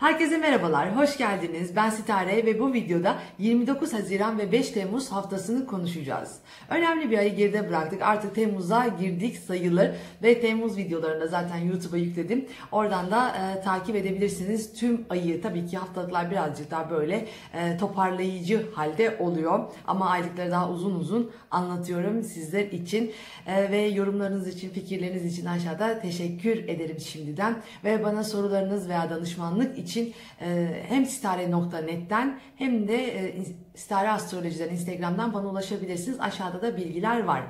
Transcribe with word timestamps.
Herkese 0.00 0.38
merhabalar, 0.38 0.96
hoş 0.96 1.16
geldiniz. 1.18 1.76
Ben 1.76 1.90
Sitare 1.90 2.46
ve 2.46 2.60
bu 2.60 2.72
videoda 2.72 3.18
29 3.38 3.92
Haziran 3.92 4.38
ve 4.38 4.52
5 4.52 4.70
Temmuz 4.70 5.12
haftasını 5.12 5.66
konuşacağız. 5.66 6.36
Önemli 6.68 7.10
bir 7.10 7.18
ayı 7.18 7.36
geride 7.36 7.68
bıraktık. 7.68 8.02
Artık 8.02 8.34
Temmuz'a 8.34 8.88
girdik 8.88 9.38
sayılır 9.38 9.90
ve 10.22 10.40
Temmuz 10.40 10.76
videolarını 10.76 11.20
da 11.20 11.26
zaten 11.26 11.56
YouTube'a 11.56 11.98
yükledim. 11.98 12.46
Oradan 12.72 13.10
da 13.10 13.28
e, 13.28 13.62
takip 13.62 13.96
edebilirsiniz. 13.96 14.72
Tüm 14.72 15.06
ayı 15.10 15.42
tabii 15.42 15.66
ki 15.66 15.76
haftalıklar 15.76 16.30
birazcık 16.30 16.70
daha 16.70 16.90
böyle 16.90 17.26
e, 17.54 17.76
toparlayıcı 17.76 18.66
halde 18.74 19.16
oluyor. 19.18 19.60
Ama 19.86 20.10
aylıkları 20.10 20.50
daha 20.50 20.70
uzun 20.70 20.94
uzun 20.94 21.30
anlatıyorum 21.50 22.22
sizler 22.22 22.64
için. 22.64 23.12
E, 23.46 23.70
ve 23.70 23.80
yorumlarınız 23.80 24.48
için, 24.48 24.70
fikirleriniz 24.70 25.38
için 25.38 25.46
aşağıda 25.46 26.00
teşekkür 26.00 26.68
ederim 26.68 27.00
şimdiden. 27.00 27.56
Ve 27.84 28.04
bana 28.04 28.24
sorularınız 28.24 28.88
veya 28.88 29.10
danışmanlık 29.10 29.78
için 29.78 29.89
için 29.90 30.14
e, 30.40 30.80
hem 30.88 31.06
sitare.net'ten 31.06 32.40
hem 32.56 32.88
de 32.88 32.96
e, 32.96 33.44
Sitare 33.74 34.10
Astroloji'den 34.10 34.68
Instagram'dan 34.68 35.32
bana 35.32 35.48
ulaşabilirsiniz. 35.48 36.20
Aşağıda 36.20 36.62
da 36.62 36.76
bilgiler 36.76 37.24
var. 37.24 37.42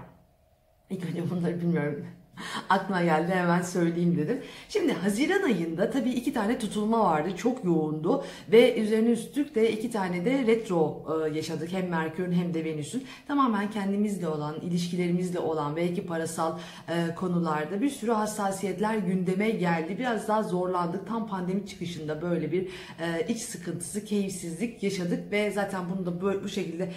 İlk 0.90 1.04
önce 1.10 1.30
bunları 1.30 1.60
bilmiyorum 1.60 2.06
aklıma 2.68 3.02
geldi 3.02 3.32
hemen 3.34 3.62
söyleyeyim 3.62 4.16
dedim. 4.16 4.42
Şimdi 4.68 4.92
Haziran 4.92 5.42
ayında 5.42 5.90
tabii 5.90 6.10
iki 6.10 6.32
tane 6.32 6.58
tutulma 6.58 7.04
vardı. 7.04 7.28
Çok 7.36 7.64
yoğundu 7.64 8.24
ve 8.52 8.80
üzerine 8.80 9.10
üstlük 9.10 9.54
de 9.54 9.72
iki 9.72 9.90
tane 9.90 10.24
de 10.24 10.46
retro 10.46 11.02
e, 11.08 11.36
yaşadık. 11.36 11.72
Hem 11.72 11.88
Merkür'ün 11.88 12.32
hem 12.32 12.54
de 12.54 12.64
Venüs'ün. 12.64 13.04
Tamamen 13.28 13.70
kendimizle 13.70 14.28
olan, 14.28 14.54
ilişkilerimizle 14.60 15.38
olan 15.38 15.76
belki 15.76 16.06
parasal 16.06 16.58
e, 16.88 17.14
konularda 17.14 17.80
bir 17.80 17.90
sürü 17.90 18.12
hassasiyetler 18.12 18.96
gündeme 18.96 19.50
geldi. 19.50 19.96
Biraz 19.98 20.28
daha 20.28 20.42
zorlandık. 20.42 21.08
Tam 21.08 21.28
pandemi 21.28 21.66
çıkışında 21.66 22.22
böyle 22.22 22.52
bir 22.52 22.68
e, 23.00 23.26
iç 23.28 23.38
sıkıntısı, 23.38 24.04
keyifsizlik 24.04 24.82
yaşadık 24.82 25.32
ve 25.32 25.50
zaten 25.50 25.82
bunu 25.90 26.06
da 26.06 26.42
bu 26.44 26.48
şekilde 26.48 26.92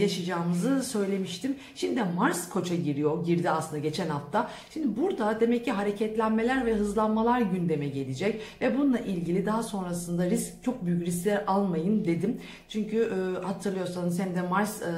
yaşayacağımızı 0.00 0.82
söylemiştim. 0.82 1.56
Şimdi 1.74 2.02
Mars 2.16 2.48
Koç'a 2.48 2.74
giriyor. 2.74 3.24
Girdi 3.24 3.50
aslında 3.50 3.78
geçen 3.78 4.08
hafta. 4.08 4.50
Şimdi 4.70 4.81
Şimdi 4.82 5.00
burada 5.00 5.40
demek 5.40 5.64
ki 5.64 5.72
hareketlenmeler 5.72 6.66
ve 6.66 6.74
hızlanmalar 6.74 7.40
gündeme 7.40 7.88
gelecek 7.88 8.40
ve 8.60 8.78
bununla 8.78 8.98
ilgili 8.98 9.46
daha 9.46 9.62
sonrasında 9.62 10.30
risk 10.30 10.62
çok 10.64 10.86
büyük 10.86 11.06
riskler 11.06 11.44
almayın 11.46 12.04
dedim. 12.04 12.40
Çünkü 12.68 12.96
e, 12.98 13.46
hatırlıyorsanız 13.46 14.18
hem 14.20 14.34
de 14.34 14.42
Mars 14.42 14.82
e, 14.82 14.92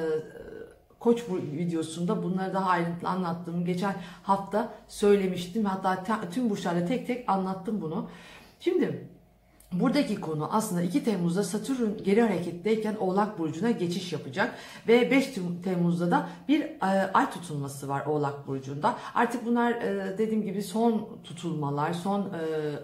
Koç 0.98 1.22
videosunda 1.30 2.22
bunları 2.22 2.54
daha 2.54 2.70
ayrıntılı 2.70 3.08
anlattığım 3.08 3.64
geçen 3.64 3.94
hafta 4.22 4.74
söylemiştim. 4.88 5.64
Hatta 5.64 6.20
tüm 6.30 6.50
burçlarda 6.50 6.86
tek 6.86 7.06
tek 7.06 7.28
anlattım 7.28 7.80
bunu. 7.80 8.08
Şimdi 8.60 9.08
Buradaki 9.80 10.20
konu 10.20 10.48
aslında 10.52 10.82
2 10.82 11.04
Temmuz'da 11.04 11.42
Satürn 11.42 12.04
geri 12.04 12.22
hareketteyken 12.22 12.94
Oğlak 12.94 13.38
Burcu'na 13.38 13.70
geçiş 13.70 14.12
yapacak. 14.12 14.54
Ve 14.88 15.10
5 15.10 15.34
Temmuz'da 15.64 16.10
da 16.10 16.28
bir 16.48 16.60
e, 16.60 17.10
ay 17.14 17.30
tutulması 17.30 17.88
var 17.88 18.06
Oğlak 18.06 18.46
Burcu'nda. 18.46 18.94
Artık 19.14 19.46
bunlar 19.46 19.72
e, 19.72 20.18
dediğim 20.18 20.42
gibi 20.42 20.62
son 20.62 21.08
tutulmalar, 21.24 21.92
son 21.92 22.20
e, 22.20 22.26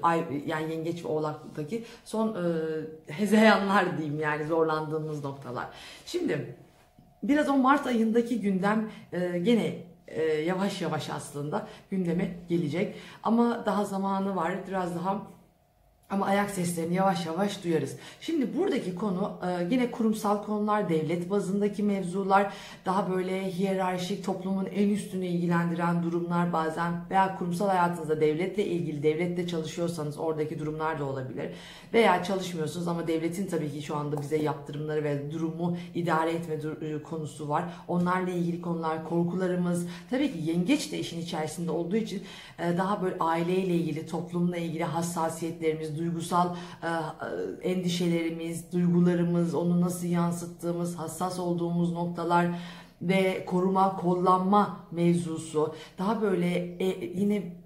ay 0.02 0.24
yani 0.46 0.70
Yengeç 0.72 1.04
ve 1.04 1.08
Oğlak'taki 1.08 1.84
son 2.04 2.36
hezeyanlar 3.06 3.98
diyeyim 3.98 4.20
yani 4.20 4.46
zorlandığımız 4.46 5.24
noktalar. 5.24 5.66
Şimdi 6.06 6.56
biraz 7.22 7.48
o 7.48 7.56
Mart 7.56 7.86
ayındaki 7.86 8.40
gündem 8.40 8.90
gene 9.42 9.76
yavaş 10.46 10.82
yavaş 10.82 11.10
aslında 11.10 11.66
gündeme 11.90 12.36
gelecek. 12.48 12.94
Ama 13.22 13.66
daha 13.66 13.84
zamanı 13.84 14.36
var. 14.36 14.54
Biraz 14.68 14.94
daha 14.94 15.22
ama 16.10 16.26
ayak 16.26 16.50
seslerini 16.50 16.94
yavaş 16.94 17.26
yavaş 17.26 17.64
duyarız. 17.64 17.96
Şimdi 18.20 18.58
buradaki 18.58 18.94
konu 18.94 19.32
e, 19.46 19.68
yine 19.70 19.90
kurumsal 19.90 20.44
konular, 20.44 20.88
devlet 20.88 21.30
bazındaki 21.30 21.82
mevzular, 21.82 22.52
daha 22.86 23.10
böyle 23.10 23.52
hiyerarşik 23.52 24.24
toplumun 24.24 24.66
en 24.74 24.88
üstünü 24.88 25.26
ilgilendiren 25.26 26.02
durumlar 26.02 26.52
bazen 26.52 26.92
veya 27.10 27.38
kurumsal 27.38 27.68
hayatınızda 27.68 28.20
devletle 28.20 28.66
ilgili, 28.66 29.02
devlette 29.02 29.46
çalışıyorsanız 29.46 30.18
oradaki 30.18 30.58
durumlar 30.58 30.98
da 30.98 31.04
olabilir. 31.04 31.50
Veya 31.92 32.24
çalışmıyorsunuz 32.24 32.88
ama 32.88 33.08
devletin 33.08 33.46
tabii 33.46 33.72
ki 33.72 33.82
şu 33.82 33.96
anda 33.96 34.22
bize 34.22 34.36
yaptırımları 34.36 35.04
ve 35.04 35.32
durumu 35.32 35.76
idare 35.94 36.30
etme 36.32 36.54
e, 36.88 37.02
konusu 37.02 37.48
var. 37.48 37.64
Onlarla 37.88 38.30
ilgili 38.30 38.60
konular, 38.60 39.08
korkularımız, 39.08 39.86
tabii 40.10 40.32
ki 40.32 40.38
yengeç 40.50 40.92
de 40.92 40.98
işin 40.98 41.20
içerisinde 41.20 41.70
olduğu 41.70 41.96
için 41.96 42.22
e, 42.58 42.78
daha 42.78 43.02
böyle 43.02 43.16
aileyle 43.20 43.74
ilgili, 43.74 44.06
toplumla 44.06 44.56
ilgili 44.56 44.84
hassasiyetlerimiz, 44.84 45.99
duygusal 46.00 46.56
e, 46.82 46.86
e, 46.86 47.70
endişelerimiz, 47.70 48.72
duygularımız, 48.72 49.54
onu 49.54 49.80
nasıl 49.80 50.06
yansıttığımız, 50.06 50.98
hassas 50.98 51.38
olduğumuz 51.38 51.92
noktalar 51.92 52.46
ve 53.02 53.44
koruma, 53.44 53.96
kollanma 53.96 54.80
mevzusu. 54.90 55.74
Daha 55.98 56.22
böyle 56.22 56.76
e, 56.84 57.04
yine 57.20 57.60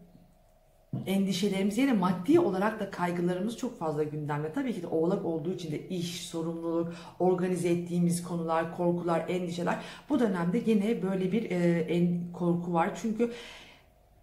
endişelerimiz 1.07 1.79
yine 1.79 1.93
maddi 1.93 2.41
olarak 2.41 2.81
da 2.81 2.91
kaygılarımız 2.91 3.57
çok 3.57 3.79
fazla 3.79 4.03
gündemde. 4.03 4.53
Tabii 4.53 4.75
ki 4.75 4.83
de 4.83 4.87
oğlak 4.87 5.25
olduğu 5.25 5.53
için 5.53 5.73
de 5.73 5.89
iş, 5.89 6.27
sorumluluk, 6.27 6.93
organize 7.19 7.69
ettiğimiz 7.69 8.23
konular, 8.23 8.77
korkular, 8.77 9.25
endişeler. 9.29 9.79
Bu 10.09 10.21
dönemde 10.21 10.63
yine 10.67 11.03
böyle 11.03 11.33
bir 11.33 11.51
e, 11.51 11.81
en, 11.81 12.33
korku 12.33 12.73
var. 12.73 12.91
Çünkü 13.03 13.33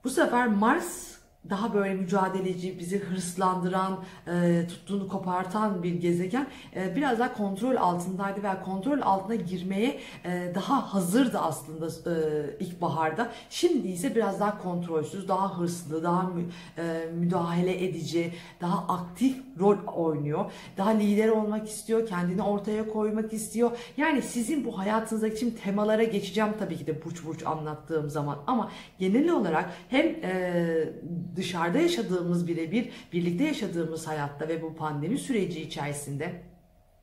bu 0.04 0.10
sefer 0.10 0.48
Mars 0.48 1.21
daha 1.50 1.74
böyle 1.74 1.94
mücadeleci, 1.94 2.80
bizi 2.80 3.00
hırslandıran, 3.00 4.00
e, 4.28 4.68
tuttuğunu 4.68 5.08
kopartan 5.08 5.84
bir 5.84 5.94
gezegen 5.94 6.48
e, 6.76 6.96
biraz 6.96 7.20
daha 7.20 7.34
kontrol 7.34 7.76
altındaydı 7.76 8.44
veya 8.44 8.64
kontrol 8.64 9.02
altına 9.02 9.36
girmeye 9.36 10.00
e, 10.26 10.52
daha 10.56 10.94
hazırdı 10.94 11.40
aslında 11.40 11.88
e, 11.88 12.16
ilkbaharda. 12.60 13.32
Şimdi 13.50 13.88
ise 13.88 14.16
biraz 14.16 14.40
daha 14.40 14.58
kontrolsüz, 14.58 15.28
daha 15.28 15.60
hırslı, 15.60 16.04
daha 16.04 16.24
mü, 16.24 16.46
e, 16.78 17.10
müdahale 17.14 17.86
edici, 17.86 18.34
daha 18.62 18.94
aktif 18.94 19.38
rol 19.60 19.78
oynuyor. 19.96 20.52
Daha 20.78 20.90
lider 20.90 21.30
olmak 21.30 21.70
istiyor, 21.70 22.08
kendini 22.08 22.42
ortaya 22.42 22.90
koymak 22.90 23.34
istiyor. 23.34 23.72
Yani 23.98 24.22
sizin 24.22 24.66
bu 24.66 24.80
hayatınızdaki 24.80 25.36
için 25.36 25.58
temalara 25.64 26.04
geçeceğim 26.04 26.52
tabii 26.60 26.78
ki 26.78 26.88
de 26.88 27.06
burç 27.06 27.26
burç 27.26 27.46
anlattığım 27.46 28.10
zaman 28.10 28.38
ama 28.48 28.72
genel 29.00 29.32
olarak 29.32 29.70
hem 29.90 30.06
e, 30.06 30.90
dışarıda 31.36 31.80
yaşadığımız 31.80 32.48
birebir 32.48 32.90
birlikte 33.14 33.44
yaşadığımız 33.44 34.08
hayatta 34.08 34.48
ve 34.48 34.62
bu 34.62 34.76
pandemi 34.76 35.18
süreci 35.18 35.62
içerisinde 35.62 36.42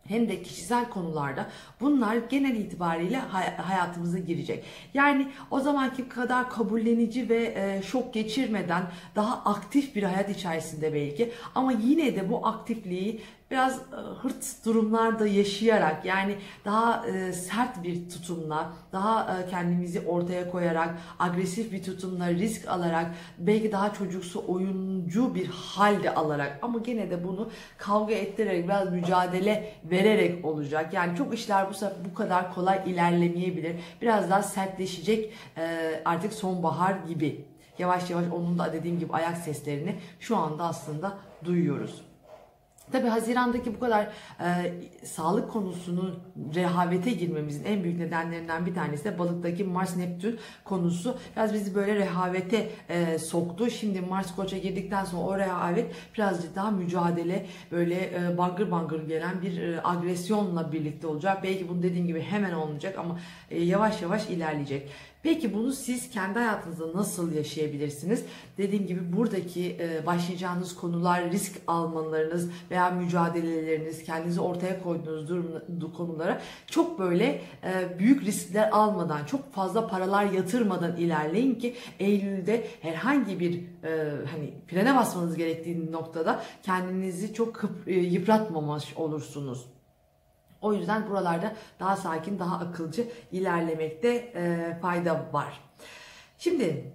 hem 0.08 0.28
de 0.28 0.42
kişisel 0.42 0.88
konularda 0.88 1.46
bunlar 1.80 2.16
genel 2.16 2.56
itibariyle 2.56 3.16
hayatımıza 3.56 4.18
girecek. 4.18 4.64
Yani 4.94 5.28
o 5.50 5.60
zamanki 5.60 6.08
kadar 6.08 6.50
kabullenici 6.50 7.28
ve 7.28 7.54
e, 7.56 7.82
şok 7.82 8.14
geçirmeden 8.14 8.82
daha 9.16 9.44
aktif 9.44 9.96
bir 9.96 10.02
hayat 10.02 10.30
içerisinde 10.30 10.94
belki 10.94 11.32
ama 11.54 11.72
yine 11.72 12.16
de 12.16 12.30
bu 12.30 12.46
aktifliği 12.46 13.20
biraz 13.50 13.78
e, 13.78 13.96
hırt 14.22 14.64
durumlarda 14.64 15.26
yaşayarak 15.26 16.04
yani 16.04 16.36
daha 16.64 17.06
e, 17.06 17.32
sert 17.32 17.82
bir 17.82 18.10
tutumla, 18.10 18.72
daha 18.92 19.38
e, 19.38 19.50
kendimizi 19.50 20.00
ortaya 20.00 20.50
koyarak, 20.50 20.98
agresif 21.18 21.72
bir 21.72 21.82
tutumla 21.82 22.30
risk 22.30 22.68
alarak, 22.68 23.14
belki 23.38 23.72
daha 23.72 23.94
çocuksu 23.94 24.44
oyuncu 24.48 25.34
bir 25.34 25.46
halde 25.46 26.14
alarak 26.14 26.58
ama 26.62 26.78
gene 26.78 27.10
de 27.10 27.24
bunu 27.24 27.50
kavga 27.78 28.14
ettirerek 28.14 28.64
biraz 28.64 28.92
mücadele 28.92 29.72
vererek 29.84 30.44
olacak. 30.44 30.94
Yani 30.94 31.16
çok 31.16 31.34
işler 31.34 31.70
bu 31.70 31.74
sefer 31.74 31.96
bu 32.10 32.14
kadar 32.14 32.54
kolay 32.54 32.82
ilerlemeyebilir. 32.86 33.76
Biraz 34.02 34.30
daha 34.30 34.42
sertleşecek 34.42 35.32
artık 36.04 36.32
sonbahar 36.32 36.96
gibi. 37.08 37.44
Yavaş 37.78 38.10
yavaş 38.10 38.24
onun 38.32 38.58
da 38.58 38.72
dediğim 38.72 38.98
gibi 38.98 39.12
ayak 39.12 39.36
seslerini 39.36 39.96
şu 40.20 40.36
anda 40.36 40.64
aslında 40.64 41.18
duyuyoruz. 41.44 42.07
Tabii 42.92 43.08
Haziran'daki 43.08 43.74
bu 43.74 43.80
kadar 43.80 44.08
e, 44.40 44.72
sağlık 45.04 45.50
konusunu 45.50 46.14
rehavete 46.54 47.10
girmemizin 47.10 47.64
en 47.64 47.84
büyük 47.84 47.98
nedenlerinden 47.98 48.66
bir 48.66 48.74
tanesi 48.74 49.04
de 49.04 49.18
balıktaki 49.18 49.64
Mars 49.64 49.96
Neptün 49.96 50.38
konusu. 50.64 51.18
Biraz 51.36 51.54
bizi 51.54 51.74
böyle 51.74 51.94
rehavete 51.94 52.70
e, 52.88 53.18
soktu. 53.18 53.70
Şimdi 53.70 54.00
Mars 54.00 54.34
Koç'a 54.36 54.58
girdikten 54.58 55.04
sonra 55.04 55.22
o 55.22 55.38
rehavet 55.38 55.94
birazcık 56.14 56.56
daha 56.56 56.70
mücadele 56.70 57.46
böyle 57.72 57.94
e, 57.94 58.38
bangır 58.38 58.70
bangır 58.70 59.08
gelen 59.08 59.42
bir 59.42 59.62
e, 59.62 59.80
agresyonla 59.84 60.72
birlikte 60.72 61.06
olacak. 61.06 61.42
Belki 61.42 61.68
bunu 61.68 61.82
dediğim 61.82 62.06
gibi 62.06 62.20
hemen 62.20 62.52
olmayacak 62.52 62.98
ama 62.98 63.18
e, 63.50 63.64
yavaş 63.64 64.02
yavaş 64.02 64.30
ilerleyecek. 64.30 64.88
Peki 65.22 65.54
bunu 65.54 65.72
siz 65.72 66.10
kendi 66.10 66.38
hayatınızda 66.38 66.98
nasıl 66.98 67.32
yaşayabilirsiniz? 67.32 68.24
Dediğim 68.58 68.86
gibi 68.86 69.16
buradaki 69.16 69.76
e, 69.80 70.06
başlayacağınız 70.06 70.76
konular, 70.76 71.30
risk 71.30 71.52
almalarınız 71.66 72.50
veya 72.70 72.90
mücadeleleriniz, 72.90 74.04
kendinizi 74.04 74.40
ortaya 74.40 74.82
koyduğunuz 74.82 75.28
durum, 75.28 75.92
konulara 75.96 76.40
çok 76.66 76.98
böyle 76.98 77.42
e, 77.64 77.98
büyük 77.98 78.24
riskler 78.24 78.70
almadan, 78.70 79.24
çok 79.24 79.52
fazla 79.52 79.86
paralar 79.86 80.24
yatırmadan 80.24 80.96
ilerleyin 80.96 81.54
ki 81.54 81.74
Eylül'de 81.98 82.66
herhangi 82.80 83.40
bir 83.40 83.54
e, 83.54 83.60
hani 84.30 84.50
frene 84.66 84.96
basmanız 84.96 85.36
gerektiği 85.36 85.92
noktada 85.92 86.42
kendinizi 86.62 87.34
çok 87.34 87.62
yıpratmamış 87.86 88.96
olursunuz. 88.96 89.77
O 90.60 90.72
yüzden 90.72 91.10
buralarda 91.10 91.52
daha 91.80 91.96
sakin, 91.96 92.38
daha 92.38 92.58
akılcı 92.58 93.08
ilerlemekte 93.32 94.08
e, 94.08 94.74
fayda 94.82 95.26
var. 95.32 95.60
Şimdi 96.38 96.92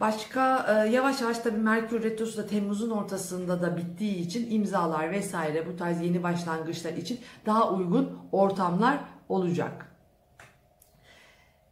başka 0.00 0.66
e, 0.68 0.88
yavaş 0.88 1.20
yavaş 1.20 1.38
tabii 1.38 1.58
Merkür 1.58 2.02
Retrosu 2.02 2.36
da 2.42 2.46
Temmuz'un 2.46 2.90
ortasında 2.90 3.62
da 3.62 3.76
bittiği 3.76 4.16
için 4.16 4.50
imzalar 4.50 5.10
vesaire 5.10 5.66
bu 5.66 5.76
tarz 5.76 6.02
yeni 6.02 6.22
başlangıçlar 6.22 6.92
için 6.92 7.20
daha 7.46 7.70
uygun 7.70 8.18
ortamlar 8.32 8.98
olacak. 9.28 9.86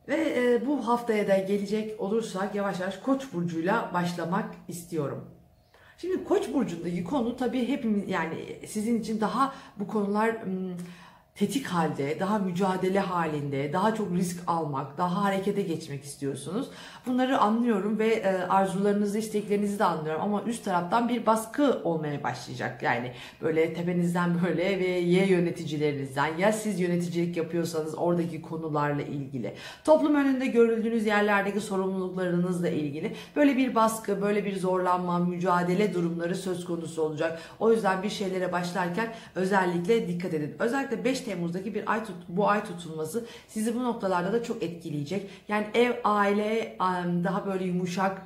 Ve 0.08 0.34
e, 0.36 0.66
bu 0.66 0.88
haftaya 0.88 1.28
da 1.28 1.38
gelecek 1.38 2.00
olursak 2.00 2.54
yavaş 2.54 2.80
yavaş 2.80 2.96
Koç 2.98 3.32
burcuyla 3.32 3.90
başlamak 3.94 4.54
istiyorum. 4.68 5.24
Şimdi 5.98 6.24
Koç 6.24 6.54
burcundaki 6.54 7.04
konu 7.04 7.36
tabii 7.36 7.68
hepimiz 7.68 8.08
yani 8.08 8.58
sizin 8.66 9.00
için 9.00 9.20
daha 9.20 9.54
bu 9.76 9.86
konular 9.86 10.36
tetik 11.38 11.66
halde, 11.66 12.20
daha 12.20 12.38
mücadele 12.38 13.00
halinde, 13.00 13.72
daha 13.72 13.94
çok 13.94 14.12
risk 14.12 14.42
almak, 14.46 14.98
daha 14.98 15.24
harekete 15.24 15.62
geçmek 15.62 16.04
istiyorsunuz. 16.04 16.68
Bunları 17.06 17.38
anlıyorum 17.38 17.98
ve 17.98 18.06
e, 18.06 18.28
arzularınızı, 18.28 19.18
isteklerinizi 19.18 19.78
de 19.78 19.84
anlıyorum 19.84 20.22
ama 20.22 20.42
üst 20.42 20.64
taraftan 20.64 21.08
bir 21.08 21.26
baskı 21.26 21.80
olmaya 21.84 22.22
başlayacak. 22.22 22.82
Yani 22.82 23.12
böyle 23.42 23.74
tepenizden 23.74 24.30
böyle 24.46 24.80
ve 24.80 24.86
Y 24.86 25.26
yöneticilerinizden 25.26 26.36
ya 26.38 26.52
siz 26.52 26.80
yöneticilik 26.80 27.36
yapıyorsanız 27.36 27.98
oradaki 27.98 28.42
konularla 28.42 29.02
ilgili, 29.02 29.54
toplum 29.84 30.14
önünde 30.14 30.46
görüldüğünüz 30.46 31.06
yerlerdeki 31.06 31.60
sorumluluklarınızla 31.60 32.68
ilgili 32.68 33.16
böyle 33.36 33.56
bir 33.56 33.74
baskı, 33.74 34.22
böyle 34.22 34.44
bir 34.44 34.56
zorlanma, 34.56 35.18
mücadele 35.18 35.94
durumları 35.94 36.34
söz 36.34 36.64
konusu 36.64 37.02
olacak. 37.02 37.40
O 37.58 37.72
yüzden 37.72 38.02
bir 38.02 38.10
şeylere 38.10 38.52
başlarken 38.52 39.14
özellikle 39.34 40.08
dikkat 40.08 40.34
edin. 40.34 40.56
Özellikle 40.58 41.04
5 41.04 41.27
Temmuz'daki 41.28 41.74
bir 41.74 41.92
ay 41.92 42.04
tut, 42.04 42.16
bu 42.28 42.48
ay 42.48 42.64
tutulması 42.64 43.26
sizi 43.48 43.74
bu 43.74 43.84
noktalarda 43.84 44.32
da 44.32 44.42
çok 44.42 44.62
etkileyecek. 44.62 45.30
Yani 45.48 45.66
ev, 45.74 45.92
aile 46.04 46.76
daha 47.24 47.46
böyle 47.46 47.64
yumuşak 47.64 48.22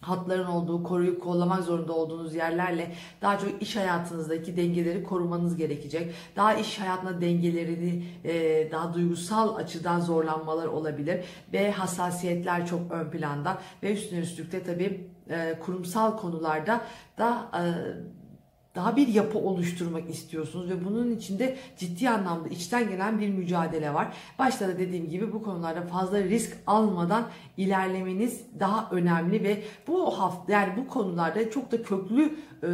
hatların 0.00 0.46
olduğu, 0.46 0.82
koruyup 0.82 1.22
kollamak 1.22 1.62
zorunda 1.62 1.92
olduğunuz 1.92 2.34
yerlerle 2.34 2.94
daha 3.22 3.38
çok 3.38 3.62
iş 3.62 3.76
hayatınızdaki 3.76 4.56
dengeleri 4.56 5.04
korumanız 5.04 5.56
gerekecek. 5.56 6.14
Daha 6.36 6.54
iş 6.54 6.80
hayatına 6.80 7.20
dengelerini 7.20 8.04
e, 8.24 8.68
daha 8.72 8.94
duygusal 8.94 9.56
açıdan 9.56 10.00
zorlanmalar 10.00 10.66
olabilir 10.66 11.24
ve 11.52 11.72
hassasiyetler 11.72 12.66
çok 12.66 12.92
ön 12.92 13.10
planda 13.10 13.58
ve 13.82 13.92
üstüne 13.92 14.20
üstlük 14.20 14.52
de 14.52 14.62
tabii 14.62 15.10
e, 15.30 15.58
kurumsal 15.60 16.16
konularda 16.16 16.80
da 17.18 17.50
e, 17.54 17.62
daha 18.74 18.96
bir 18.96 19.08
yapı 19.08 19.38
oluşturmak 19.38 20.10
istiyorsunuz 20.10 20.70
ve 20.70 20.84
bunun 20.84 21.16
içinde 21.16 21.56
ciddi 21.76 22.10
anlamda 22.10 22.48
içten 22.48 22.88
gelen 22.88 23.20
bir 23.20 23.28
mücadele 23.28 23.94
var. 23.94 24.08
Başta 24.38 24.68
da 24.68 24.78
dediğim 24.78 25.08
gibi 25.08 25.32
bu 25.32 25.42
konularda 25.42 25.82
fazla 25.82 26.22
risk 26.22 26.56
almadan 26.66 27.24
ilerlemeniz 27.56 28.40
daha 28.60 28.90
önemli 28.90 29.44
ve 29.44 29.62
bu 29.86 30.18
hafta 30.18 30.52
yani 30.52 30.72
bu 30.76 30.88
konularda 30.88 31.50
çok 31.50 31.72
da 31.72 31.82
köklü 31.82 32.38
e, 32.62 32.68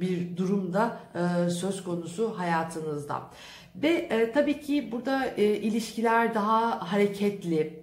bir 0.00 0.36
durumda 0.36 1.00
e, 1.14 1.50
söz 1.50 1.84
konusu 1.84 2.38
hayatınızda. 2.38 3.22
Ve 3.76 3.88
e, 3.88 4.32
tabii 4.32 4.60
ki 4.60 4.92
burada 4.92 5.26
ilişkiler 5.36 6.34
daha 6.34 6.92
hareketli, 6.92 7.82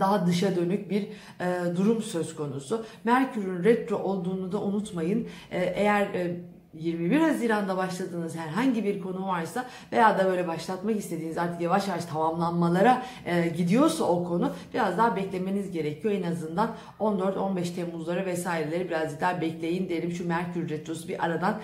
daha 0.00 0.26
dışa 0.26 0.56
dönük 0.56 0.90
bir 0.90 1.02
e, 1.40 1.76
durum 1.76 2.02
söz 2.02 2.34
konusu. 2.34 2.84
Merkür'ün 3.04 3.64
retro 3.64 3.96
olduğunu 3.96 4.52
da 4.52 4.62
unutmayın. 4.62 5.28
E, 5.50 5.58
eğer 5.60 6.02
e, 6.02 6.40
21 6.74 7.20
Haziran'da 7.20 7.76
başladığınız 7.76 8.36
herhangi 8.36 8.84
bir 8.84 9.00
konu 9.00 9.26
varsa 9.26 9.66
veya 9.92 10.18
da 10.18 10.24
böyle 10.24 10.48
başlatmak 10.48 10.96
istediğiniz 10.96 11.38
artık 11.38 11.60
yavaş 11.60 11.88
yavaş 11.88 12.04
tamamlanmalara 12.04 13.02
e, 13.26 13.48
gidiyorsa 13.48 14.04
o 14.04 14.24
konu 14.24 14.52
biraz 14.74 14.98
daha 14.98 15.16
beklemeniz 15.16 15.70
gerekiyor. 15.70 16.14
En 16.14 16.22
azından 16.22 16.76
14-15 17.00 17.74
Temmuzları 17.74 18.26
vesaireleri 18.26 18.88
biraz 18.88 19.20
daha 19.20 19.40
bekleyin 19.40 19.88
derim. 19.88 20.12
Şu 20.12 20.28
Merkür 20.28 20.68
Retrosu 20.68 21.08
bir 21.08 21.24
aradan 21.24 21.60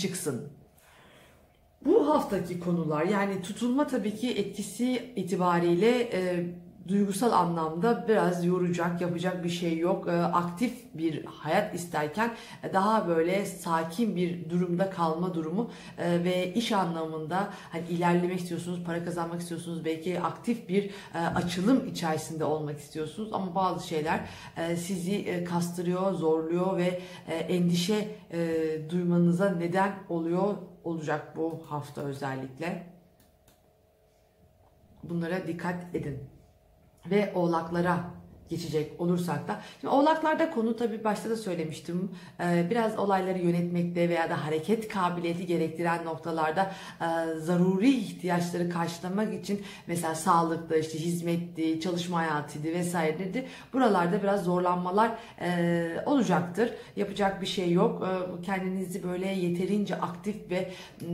çıksın. 0.00 0.48
Bu 1.84 2.08
haftaki 2.08 2.60
konular 2.60 3.04
yani 3.04 3.42
tutulma 3.42 3.86
tabii 3.86 4.16
ki 4.16 4.30
etkisi 4.30 5.12
itibariyle 5.16 6.00
e, 6.00 6.46
duygusal 6.90 7.32
anlamda 7.32 8.08
biraz 8.08 8.44
yoracak, 8.44 9.00
yapacak 9.00 9.44
bir 9.44 9.48
şey 9.48 9.78
yok. 9.78 10.08
E, 10.08 10.12
aktif 10.12 10.94
bir 10.94 11.24
hayat 11.24 11.74
isterken 11.74 12.34
e, 12.62 12.72
daha 12.74 13.08
böyle 13.08 13.46
sakin 13.46 14.16
bir 14.16 14.50
durumda 14.50 14.90
kalma 14.90 15.34
durumu 15.34 15.70
e, 15.98 16.24
ve 16.24 16.54
iş 16.54 16.72
anlamında 16.72 17.48
hani 17.72 17.88
ilerlemek 17.88 18.40
istiyorsunuz, 18.40 18.84
para 18.86 19.04
kazanmak 19.04 19.40
istiyorsunuz, 19.40 19.84
belki 19.84 20.20
aktif 20.20 20.68
bir 20.68 20.90
e, 21.14 21.18
açılım 21.18 21.88
içerisinde 21.88 22.44
olmak 22.44 22.78
istiyorsunuz 22.78 23.32
ama 23.32 23.54
bazı 23.54 23.88
şeyler 23.88 24.20
sizi 24.76 25.44
kastırıyor, 25.44 26.12
zorluyor 26.12 26.76
ve 26.76 27.00
endişe 27.28 28.08
duymanıza 28.90 29.50
neden 29.50 29.94
oluyor 30.08 30.54
olacak 30.84 31.36
bu 31.36 31.62
hafta 31.68 32.02
özellikle. 32.02 32.86
Bunlara 35.04 35.46
dikkat 35.46 35.94
edin 35.94 36.39
ve 37.06 37.32
oğlaklara 37.34 38.19
geçecek 38.50 39.00
olursak 39.00 39.48
da. 39.48 39.60
Şimdi 39.80 39.94
oğlaklarda 39.94 40.50
konu 40.50 40.76
tabi 40.76 41.04
başta 41.04 41.30
da 41.30 41.36
söylemiştim. 41.36 42.10
Ee, 42.40 42.66
biraz 42.70 42.98
olayları 42.98 43.38
yönetmekte 43.38 44.08
veya 44.08 44.30
da 44.30 44.46
hareket 44.46 44.88
kabiliyeti 44.88 45.46
gerektiren 45.46 46.04
noktalarda 46.04 46.72
e, 47.00 47.06
zaruri 47.40 47.90
ihtiyaçları 47.90 48.70
karşılamak 48.70 49.34
için 49.34 49.62
mesela 49.86 50.14
sağlıkta 50.14 50.76
işte 50.76 50.98
hizmetti, 50.98 51.80
çalışma 51.80 52.18
hayatıydı 52.18 52.68
vesairedir. 52.68 53.44
Buralarda 53.72 54.22
biraz 54.22 54.44
zorlanmalar 54.44 55.10
e, 55.40 56.02
olacaktır. 56.06 56.70
Yapacak 56.96 57.42
bir 57.42 57.46
şey 57.46 57.72
yok. 57.72 58.02
E, 58.02 58.42
kendinizi 58.42 59.02
böyle 59.02 59.26
yeterince 59.28 59.94
aktif 59.94 60.36
ve 60.50 60.70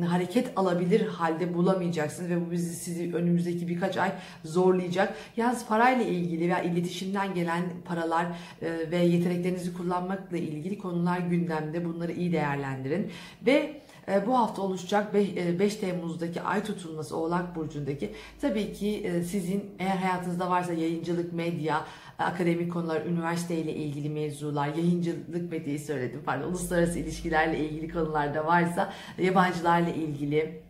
hareket 0.06 0.52
alabilir 0.56 1.06
halde 1.06 1.54
bulamayacaksınız 1.54 2.30
ve 2.30 2.46
bu 2.46 2.50
bizi 2.50 2.74
sizi 2.74 3.14
önümüzdeki 3.14 3.68
birkaç 3.68 3.96
ay 3.96 4.12
zorlayacak. 4.44 5.14
Yalnız 5.36 5.66
parayla 5.66 6.04
ilgili 6.04 6.40
veya 6.40 6.62
iletişimden 6.62 7.25
dışarıdan 7.26 7.34
gelen 7.34 7.64
paralar 7.84 8.26
e, 8.62 8.90
ve 8.90 8.96
yeteneklerinizi 8.96 9.74
kullanmakla 9.74 10.36
ilgili 10.36 10.78
konular 10.78 11.18
gündemde. 11.18 11.84
Bunları 11.84 12.12
iyi 12.12 12.32
değerlendirin. 12.32 13.10
Ve 13.46 13.80
e, 14.08 14.26
bu 14.26 14.38
hafta 14.38 14.62
oluşacak 14.62 15.14
5 15.14 15.76
e, 15.76 15.80
Temmuz'daki 15.80 16.42
ay 16.42 16.62
tutulması 16.64 17.16
Oğlak 17.16 17.56
Burcu'ndaki 17.56 18.10
tabii 18.40 18.72
ki 18.72 19.12
sizin 19.30 19.64
eğer 19.78 19.96
hayatınızda 19.96 20.50
varsa 20.50 20.72
yayıncılık, 20.72 21.32
medya, 21.32 21.84
akademik 22.18 22.72
konular, 22.72 23.06
üniversite 23.06 23.56
ile 23.56 23.72
ilgili 23.74 24.08
mevzular, 24.08 24.68
yayıncılık 24.68 25.50
medyayı 25.50 25.80
söyledim 25.80 26.22
pardon, 26.26 26.48
uluslararası 26.48 26.98
ilişkilerle 26.98 27.58
ilgili 27.58 27.92
konularda 27.92 28.46
varsa, 28.46 28.92
yabancılarla 29.18 29.90
ilgili 29.90 30.65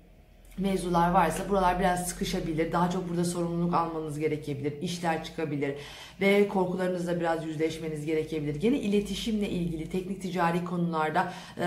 mevzular 0.58 1.10
varsa 1.10 1.48
buralar 1.48 1.80
biraz 1.80 2.08
sıkışabilir. 2.08 2.72
Daha 2.72 2.90
çok 2.90 3.08
burada 3.08 3.24
sorumluluk 3.24 3.74
almanız 3.74 4.18
gerekebilir. 4.18 4.82
işler 4.82 5.24
çıkabilir 5.24 5.74
ve 6.20 6.48
korkularınızla 6.48 7.20
biraz 7.20 7.46
yüzleşmeniz 7.46 8.06
gerekebilir. 8.06 8.62
Yine 8.62 8.80
iletişimle 8.80 9.48
ilgili 9.48 9.90
teknik 9.90 10.22
ticari 10.22 10.64
konularda 10.64 11.32
e, 11.58 11.66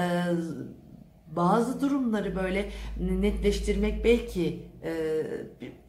bazı 1.36 1.82
durumları 1.82 2.36
böyle 2.36 2.70
netleştirmek 3.00 4.04
belki 4.04 4.60
e, 4.84 5.24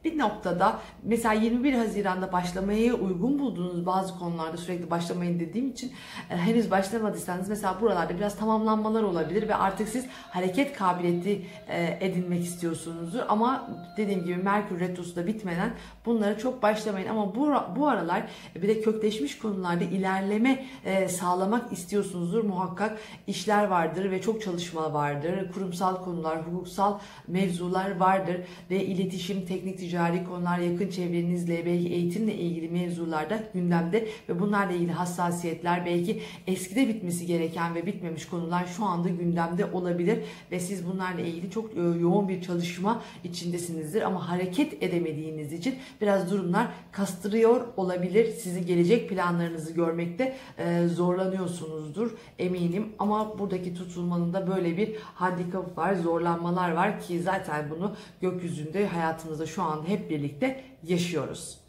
bir 0.04 0.19
noktada 0.19 0.80
mesela 1.02 1.35
21 1.35 1.73
Haziran'da 1.73 2.33
başlamaya 2.33 2.95
uygun 2.95 3.38
bulduğunuz 3.38 3.87
bazı 3.87 4.19
konularda 4.19 4.57
sürekli 4.57 4.90
başlamayın 4.90 5.40
dediğim 5.40 5.71
için 5.71 5.92
e, 6.30 6.37
henüz 6.37 6.71
başlamadıysanız 6.71 7.49
mesela 7.49 7.80
buralarda 7.80 8.16
biraz 8.16 8.37
tamamlanmalar 8.37 9.02
olabilir 9.02 9.49
ve 9.49 9.54
artık 9.54 9.88
siz 9.88 10.07
hareket 10.30 10.76
kabiliyeti 10.76 11.42
e, 11.69 11.99
edinmek 12.00 12.45
istiyorsunuzdur. 12.45 13.21
Ama 13.28 13.71
dediğim 13.97 14.25
gibi 14.25 14.37
Merkür 14.37 14.80
Retrosu 14.80 15.16
da 15.16 15.26
bitmeden 15.26 15.75
bunlara 16.07 16.38
çok 16.38 16.62
başlamayın. 16.62 17.09
Ama 17.09 17.35
bu, 17.35 17.54
bu 17.76 17.88
aralar 17.88 18.23
bir 18.54 18.69
de 18.69 18.80
kökleşmiş 18.80 19.38
konularda 19.38 19.85
ilerleme 19.85 20.64
e, 20.85 21.09
sağlamak 21.09 21.73
istiyorsunuzdur. 21.73 22.45
Muhakkak 22.45 22.99
işler 23.26 23.64
vardır 23.64 24.11
ve 24.11 24.23
çok 24.23 24.42
çalışma 24.42 24.92
vardır. 24.92 25.52
Kurumsal 25.54 26.04
konular 26.04 26.47
hukuksal 26.47 26.99
mevzular 27.28 27.97
vardır 27.97 28.37
ve 28.71 28.85
iletişim, 28.85 29.47
teknik 29.47 29.80
ticari 29.90 30.25
konular, 30.25 30.59
yakın 30.59 30.88
çevrenizle, 30.88 31.66
belki 31.66 31.88
eğitimle 31.88 32.35
ilgili 32.35 32.68
mevzularda 32.68 33.38
gündemde 33.54 34.09
ve 34.28 34.40
bunlarla 34.40 34.73
ilgili 34.73 34.92
hassasiyetler, 34.92 35.87
belki 35.87 36.23
eskide 36.47 36.88
bitmesi 36.88 37.26
gereken 37.26 37.75
ve 37.75 37.87
bitmemiş 37.87 38.26
konular 38.26 38.66
şu 38.76 38.85
anda 38.85 39.09
gündemde 39.09 39.64
olabilir 39.64 40.18
ve 40.50 40.61
siz 40.61 40.87
bunlarla 40.87 41.20
ilgili 41.20 41.50
çok 41.50 41.76
e, 41.76 41.80
yoğun 41.80 42.28
bir 42.28 42.42
çalışma 42.42 43.02
içindesinizdir 43.25 44.02
ama 44.02 44.28
hareket 44.28 44.82
edemediğiniz 44.82 45.52
için 45.52 45.75
biraz 46.00 46.30
durumlar 46.30 46.68
kastırıyor 46.92 47.61
olabilir. 47.76 48.32
Sizi 48.32 48.66
gelecek 48.66 49.09
planlarınızı 49.09 49.73
görmekte 49.73 50.37
e, 50.59 50.87
zorlanıyorsunuzdur 50.87 52.11
eminim 52.38 52.88
ama 52.99 53.38
buradaki 53.38 53.75
tutulmanın 53.75 54.32
da 54.32 54.47
böyle 54.47 54.76
bir 54.76 54.97
handikap 55.14 55.78
var, 55.78 55.94
zorlanmalar 55.94 56.70
var 56.70 57.00
ki 57.00 57.23
zaten 57.23 57.70
bunu 57.70 57.94
gökyüzünde 58.20 58.87
hayatımızda 58.87 59.47
şu 59.47 59.62
an 59.62 59.79
hep 59.88 60.10
birlikte 60.10 60.64
yaşıyoruz. 60.82 61.60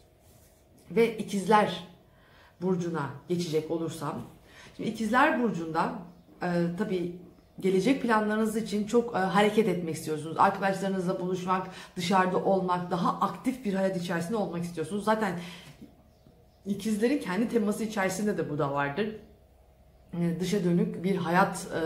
Ve 0.92 1.18
ikizler 1.18 1.88
burcuna 2.62 3.10
geçecek 3.28 3.72
olursam, 3.72 4.22
şimdi 4.78 4.90
ikizler 4.90 5.44
burcunda 5.44 5.94
e, 6.44 6.66
tabii 6.78 7.16
gelecek 7.60 8.02
planlarınız 8.02 8.56
için 8.56 8.88
çok 8.88 9.16
e, 9.16 9.18
hareket 9.18 9.68
etmek 9.68 9.96
istiyorsunuz. 9.96 10.38
Arkadaşlarınızla 10.40 11.20
buluşmak, 11.20 11.68
dışarıda 11.96 12.38
olmak, 12.38 12.92
daha 12.92 13.20
aktif 13.20 13.66
bir 13.66 13.74
hayat 13.74 13.98
içerisinde 13.98 14.38
olmak 14.38 14.64
istiyorsunuz. 14.64 15.04
Zaten 15.04 15.40
ikizlerin 16.66 17.20
kendi 17.20 17.50
teması 17.50 17.84
içerisinde 17.84 18.38
de 18.38 18.50
bu 18.50 18.58
da 18.58 18.72
vardır 18.72 19.16
dışa 20.40 20.64
dönük 20.64 21.04
bir 21.04 21.16
hayat 21.16 21.68
e, 21.76 21.82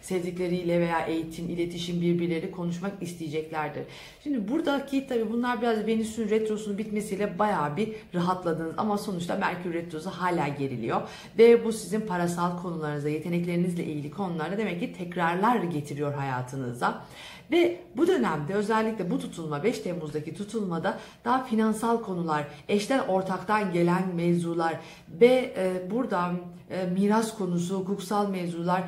sevdikleriyle 0.00 0.80
veya 0.80 1.06
eğitim, 1.06 1.48
iletişim 1.48 2.00
birbirleri 2.00 2.50
konuşmak 2.50 2.92
isteyeceklerdir. 3.00 3.82
Şimdi 4.22 4.48
buradaki 4.48 5.06
tabi 5.06 5.32
bunlar 5.32 5.62
biraz 5.62 5.86
Venüs'ün 5.86 6.30
retrosunun 6.30 6.78
bitmesiyle 6.78 7.38
bayağı 7.38 7.76
bir 7.76 7.92
rahatladınız 8.14 8.74
ama 8.76 8.98
sonuçta 8.98 9.36
Merkür 9.36 9.74
retrosu 9.74 10.10
hala 10.10 10.48
geriliyor 10.48 11.00
ve 11.38 11.64
bu 11.64 11.72
sizin 11.72 12.00
parasal 12.00 12.62
konularınıza, 12.62 13.08
yeteneklerinizle 13.08 13.84
ilgili 13.84 14.10
konularda 14.10 14.58
demek 14.58 14.80
ki 14.80 14.92
tekrarlar 14.92 15.62
getiriyor 15.62 16.14
hayatınıza. 16.14 17.04
Ve 17.50 17.80
bu 17.96 18.06
dönemde 18.06 18.54
özellikle 18.54 19.10
bu 19.10 19.18
tutulma 19.18 19.64
5 19.64 19.78
Temmuz'daki 19.78 20.34
tutulmada 20.34 20.98
daha 21.24 21.44
finansal 21.44 22.02
konular, 22.02 22.44
eşten 22.68 22.98
ortaktan 22.98 23.72
gelen 23.72 24.14
mevzular 24.14 24.80
ve 25.20 25.54
e, 25.56 25.90
burada 25.90 26.30
e, 26.70 26.86
miras 26.86 27.38
konusu, 27.38 27.74
hukuksal 27.74 28.28
mevzular, 28.28 28.82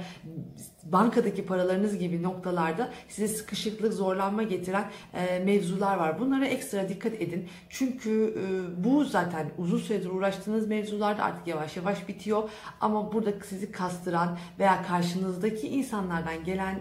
bankadaki 0.85 1.47
paralarınız 1.47 1.99
gibi 1.99 2.23
noktalarda 2.23 2.91
size 3.09 3.29
sıkışıklık, 3.29 3.93
zorlanma 3.93 4.43
getiren 4.43 4.91
e, 5.15 5.39
mevzular 5.39 5.97
var. 5.97 6.21
Bunlara 6.21 6.47
ekstra 6.47 6.89
dikkat 6.89 7.15
edin. 7.15 7.49
Çünkü 7.69 8.35
e, 8.39 8.85
bu 8.85 9.05
zaten 9.05 9.51
uzun 9.59 9.79
süredir 9.79 10.11
uğraştığınız 10.11 10.69
mevzularda 10.69 11.25
artık 11.25 11.47
yavaş 11.47 11.77
yavaş 11.77 12.09
bitiyor. 12.09 12.51
Ama 12.81 13.13
burada 13.13 13.31
sizi 13.45 13.73
kastıran 13.73 14.39
veya 14.59 14.83
karşınızdaki 14.83 15.69
insanlardan 15.69 16.45
gelen 16.45 16.81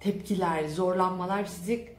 tepkiler, 0.00 0.68
zorlanmalar 0.68 1.44
sizi 1.44 1.95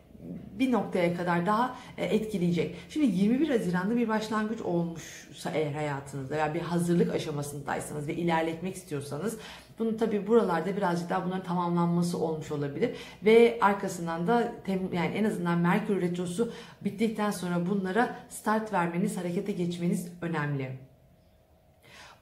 bir 0.59 0.71
noktaya 0.71 1.17
kadar 1.17 1.45
daha 1.45 1.75
e, 1.97 2.05
etkileyecek. 2.05 2.75
Şimdi 2.89 3.05
21 3.05 3.49
Haziran'da 3.49 3.95
bir 3.95 4.07
başlangıç 4.07 4.61
olmuşsa 4.61 5.51
eğer 5.53 5.71
hayatınızda 5.71 6.35
veya 6.35 6.53
bir 6.53 6.61
hazırlık 6.61 7.15
aşamasındaysanız 7.15 8.07
ve 8.07 8.15
ilerletmek 8.15 8.75
istiyorsanız 8.75 9.37
bunu 9.79 9.97
tabi 9.97 10.27
buralarda 10.27 10.77
birazcık 10.77 11.09
daha 11.09 11.25
bunların 11.25 11.43
tamamlanması 11.43 12.17
olmuş 12.17 12.51
olabilir 12.51 12.95
ve 13.25 13.57
arkasından 13.61 14.27
da 14.27 14.53
yani 14.93 15.15
en 15.15 15.23
azından 15.23 15.57
Merkür 15.57 16.01
Retrosu 16.01 16.51
bittikten 16.81 17.31
sonra 17.31 17.65
bunlara 17.69 18.15
start 18.29 18.73
vermeniz, 18.73 19.17
harekete 19.17 19.51
geçmeniz 19.51 20.07
önemli. 20.21 20.86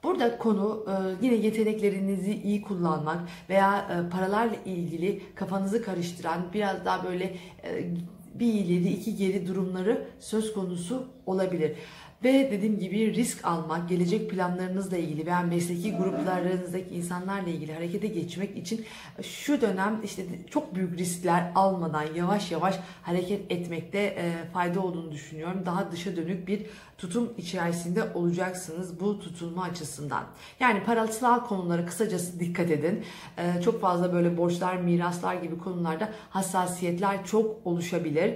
Burada 0.06 0.38
konu 0.38 0.86
e, 0.88 1.24
yine 1.26 1.34
yeteneklerinizi 1.34 2.34
iyi 2.34 2.62
kullanmak 2.62 3.18
veya 3.48 3.78
e, 3.78 4.10
paralarla 4.10 4.56
ilgili 4.64 5.22
kafanızı 5.34 5.82
karıştıran 5.82 6.42
biraz 6.54 6.84
daha 6.84 7.04
böyle 7.04 7.24
e, 7.64 7.90
bir 8.34 8.52
ileri 8.52 8.88
iki 8.88 9.16
geri 9.16 9.48
durumları 9.48 10.06
söz 10.20 10.54
konusu 10.54 11.04
olabilir. 11.26 11.76
Ve 12.24 12.48
dediğim 12.52 12.78
gibi 12.78 13.14
risk 13.14 13.44
almak, 13.44 13.88
gelecek 13.88 14.30
planlarınızla 14.30 14.96
ilgili 14.96 15.26
veya 15.26 15.40
mesleki 15.40 15.96
gruplarınızdaki 15.96 16.94
insanlarla 16.94 17.48
ilgili 17.48 17.74
harekete 17.74 18.06
geçmek 18.06 18.56
için 18.56 18.86
şu 19.22 19.60
dönem 19.60 20.00
işte 20.04 20.22
çok 20.50 20.74
büyük 20.74 20.98
riskler 20.98 21.52
almadan 21.54 22.04
yavaş 22.14 22.52
yavaş 22.52 22.78
hareket 23.02 23.52
etmekte 23.52 23.98
e, 23.98 24.32
fayda 24.52 24.80
olduğunu 24.80 25.12
düşünüyorum. 25.12 25.62
Daha 25.66 25.92
dışa 25.92 26.16
dönük 26.16 26.48
bir 26.48 26.62
tutum 26.98 27.32
içerisinde 27.36 28.04
olacaksınız 28.14 29.00
bu 29.00 29.20
tutulma 29.20 29.62
açısından. 29.62 30.24
Yani 30.60 30.84
parasal 30.84 31.44
konulara 31.44 31.86
kısacası 31.86 32.40
dikkat 32.40 32.70
edin. 32.70 33.04
E, 33.38 33.62
çok 33.62 33.80
fazla 33.80 34.12
böyle 34.12 34.36
borçlar, 34.36 34.76
miraslar 34.76 35.34
gibi 35.34 35.58
konularda 35.58 36.12
hassasiyetler 36.30 37.24
çok 37.24 37.66
oluşabilir 37.66 38.34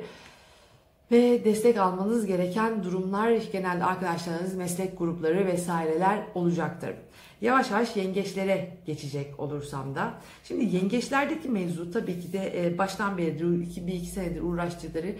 ve 1.11 1.45
destek 1.45 1.79
almanız 1.79 2.27
gereken 2.27 2.85
durumlar 2.85 3.33
genelde 3.53 3.85
arkadaşlarınız, 3.85 4.55
meslek 4.55 4.99
grupları 4.99 5.47
vesaireler 5.47 6.23
olacaktır. 6.35 6.95
Yavaş 7.41 7.71
yavaş 7.71 7.97
yengeçlere 7.97 8.77
geçecek 8.87 9.41
olursam 9.41 9.95
da. 9.95 10.15
Şimdi 10.45 10.77
yengeçlerdeki 10.77 11.49
mevzu 11.49 11.93
tabii 11.93 12.21
ki 12.21 12.33
de 12.33 12.67
e, 12.67 12.79
baştan 12.79 13.19
beri 13.19 13.41
bir 13.87 13.93
iki 13.93 14.07
senedir 14.07 14.43
uğraştıkları 14.43 15.15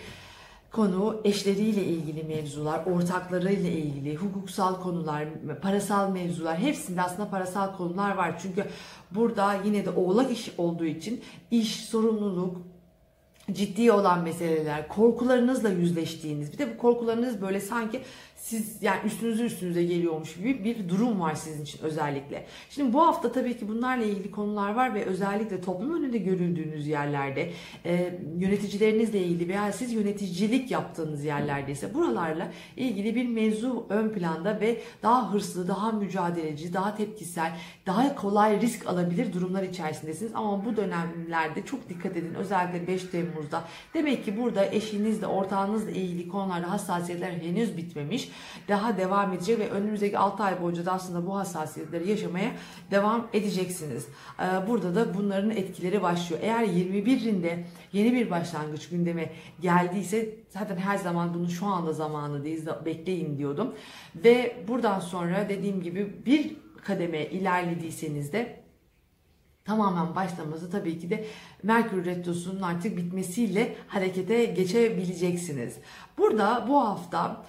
konu 0.73 1.21
eşleriyle 1.25 1.85
ilgili 1.85 2.23
mevzular, 2.23 2.87
ortaklarıyla 2.87 3.71
ilgili, 3.71 4.17
hukuksal 4.17 4.81
konular, 4.81 5.29
parasal 5.63 6.11
mevzular 6.11 6.59
hepsinde 6.59 7.03
aslında 7.03 7.31
parasal 7.31 7.77
konular 7.77 8.15
var. 8.15 8.39
Çünkü 8.43 8.65
burada 9.11 9.55
yine 9.65 9.85
de 9.85 9.91
oğlak 9.91 10.33
iş 10.33 10.51
olduğu 10.59 10.85
için 10.85 11.21
iş, 11.51 11.85
sorumluluk, 11.85 12.57
ciddi 13.55 13.93
olan 13.93 14.23
meseleler, 14.23 14.89
korkularınızla 14.89 15.69
yüzleştiğiniz, 15.69 16.53
bir 16.53 16.59
de 16.59 16.75
bu 16.75 16.79
korkularınız 16.79 17.43
böyle 17.43 17.61
sanki 17.61 18.01
siz 18.41 18.83
yani 18.83 19.01
üstünüze 19.05 19.45
üstünüze 19.45 19.85
geliyormuş 19.85 20.35
gibi 20.35 20.65
bir 20.65 20.89
durum 20.89 21.21
var 21.21 21.35
sizin 21.35 21.63
için 21.63 21.83
özellikle. 21.83 22.47
Şimdi 22.71 22.93
bu 22.93 23.07
hafta 23.07 23.33
tabii 23.33 23.59
ki 23.59 23.69
bunlarla 23.69 24.05
ilgili 24.05 24.31
konular 24.31 24.75
var 24.75 24.95
ve 24.95 25.05
özellikle 25.05 25.61
toplum 25.61 25.95
önünde 25.95 26.19
görüldüğünüz 26.19 26.87
yerlerde 26.87 27.51
e, 27.85 28.19
yöneticilerinizle 28.39 29.19
ilgili 29.19 29.49
veya 29.49 29.73
siz 29.73 29.93
yöneticilik 29.93 30.71
yaptığınız 30.71 31.25
yerlerde 31.25 31.73
ise 31.73 31.95
buralarla 31.95 32.53
ilgili 32.77 33.15
bir 33.15 33.29
mevzu 33.29 33.87
ön 33.89 34.09
planda 34.09 34.61
ve 34.61 34.81
daha 35.03 35.33
hırslı, 35.33 35.69
daha 35.69 35.93
mücadeleci, 35.93 36.75
daha 36.75 36.97
tepkisel, 36.97 37.53
daha 37.87 38.15
kolay 38.15 38.61
risk 38.61 38.87
alabilir 38.87 39.33
durumlar 39.33 39.63
içerisindesiniz. 39.63 40.33
Ama 40.35 40.65
bu 40.65 40.77
dönemlerde 40.77 41.65
çok 41.65 41.89
dikkat 41.89 42.17
edin. 42.17 42.35
Özellikle 42.35 42.87
5 42.87 43.05
Temmuz'da. 43.05 43.65
Demek 43.95 44.25
ki 44.25 44.37
burada 44.37 44.67
eşinizle, 44.67 45.27
ortağınızla 45.27 45.91
ilgili 45.91 46.29
konularda 46.29 46.71
hassasiyetler 46.71 47.31
henüz 47.33 47.77
bitmemiş 47.77 48.30
daha 48.69 48.99
devam 48.99 49.33
edecek 49.33 49.59
ve 49.59 49.71
önümüzdeki 49.71 50.19
6 50.19 50.43
ay 50.43 50.63
boyunca 50.63 50.87
da 50.87 50.93
aslında 50.93 51.27
bu 51.27 51.37
hassasiyetleri 51.37 52.11
yaşamaya 52.11 52.51
devam 52.91 53.29
edeceksiniz. 53.33 54.07
Ee, 54.41 54.69
burada 54.69 54.95
da 54.95 55.15
bunların 55.15 55.51
etkileri 55.51 56.03
başlıyor. 56.03 56.43
Eğer 56.45 56.65
21'inde 56.65 57.59
yeni 57.93 58.13
bir 58.13 58.31
başlangıç 58.31 58.89
gündeme 58.89 59.33
geldiyse 59.61 60.35
zaten 60.49 60.77
her 60.77 60.97
zaman 60.97 61.35
bunu 61.35 61.51
şu 61.51 61.67
anda 61.67 61.93
zamanı 61.93 62.45
değil 62.45 62.67
bekleyin 62.85 63.39
diyordum. 63.39 63.75
Ve 64.15 64.65
buradan 64.69 65.01
sonra 65.01 65.49
dediğim 65.49 65.83
gibi 65.83 66.27
bir 66.27 66.57
kademe 66.85 67.27
ilerlediyseniz 67.27 68.33
de 68.33 68.61
tamamen 69.65 70.15
başlaması 70.15 70.71
tabii 70.71 70.99
ki 70.99 71.11
de 71.11 71.27
Merkür 71.63 72.05
Retrosu'nun 72.05 72.63
artık 72.63 72.97
bitmesiyle 72.97 73.77
harekete 73.87 74.45
geçebileceksiniz. 74.45 75.77
Burada 76.19 76.65
bu 76.69 76.81
hafta 76.81 77.45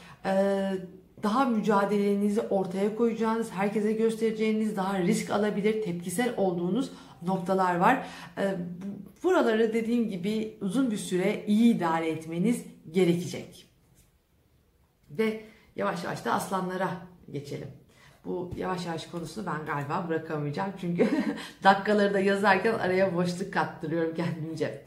daha 1.24 1.46
mücadelenizi 1.46 2.42
ortaya 2.42 2.96
koyacağınız, 2.96 3.51
herkese 3.51 3.94
göstereceğiniz, 3.94 4.78
daha 4.78 5.00
risk 5.00 5.30
alabilir, 5.30 5.84
tepkisel 5.84 6.34
olduğunuz 6.38 6.92
noktalar 7.22 7.75
var. 7.75 8.08
E, 8.38 8.56
buraları 9.24 9.74
dediğim 9.74 10.10
gibi 10.10 10.58
uzun 10.62 10.92
bir 10.92 10.98
süre 10.98 11.44
iyi 11.48 11.75
idare 11.75 12.10
etmeniz 12.10 12.63
gerekecek. 12.92 13.66
Ve 15.10 15.44
yavaş 15.75 16.04
yavaş 16.04 16.25
da 16.25 16.34
aslanlara 16.34 16.90
geçelim. 17.32 17.68
Bu 18.25 18.51
yavaş 18.58 18.86
yavaş 18.86 19.06
konusunu 19.06 19.46
ben 19.46 19.66
galiba 19.66 20.06
bırakamayacağım. 20.10 20.72
Çünkü 20.82 21.10
dakikaları 21.63 22.13
da 22.13 22.20
yazarken 22.20 22.74
araya 22.74 23.16
boşluk 23.16 23.54
kattırıyorum 23.54 24.16
kendimce. 24.16 24.82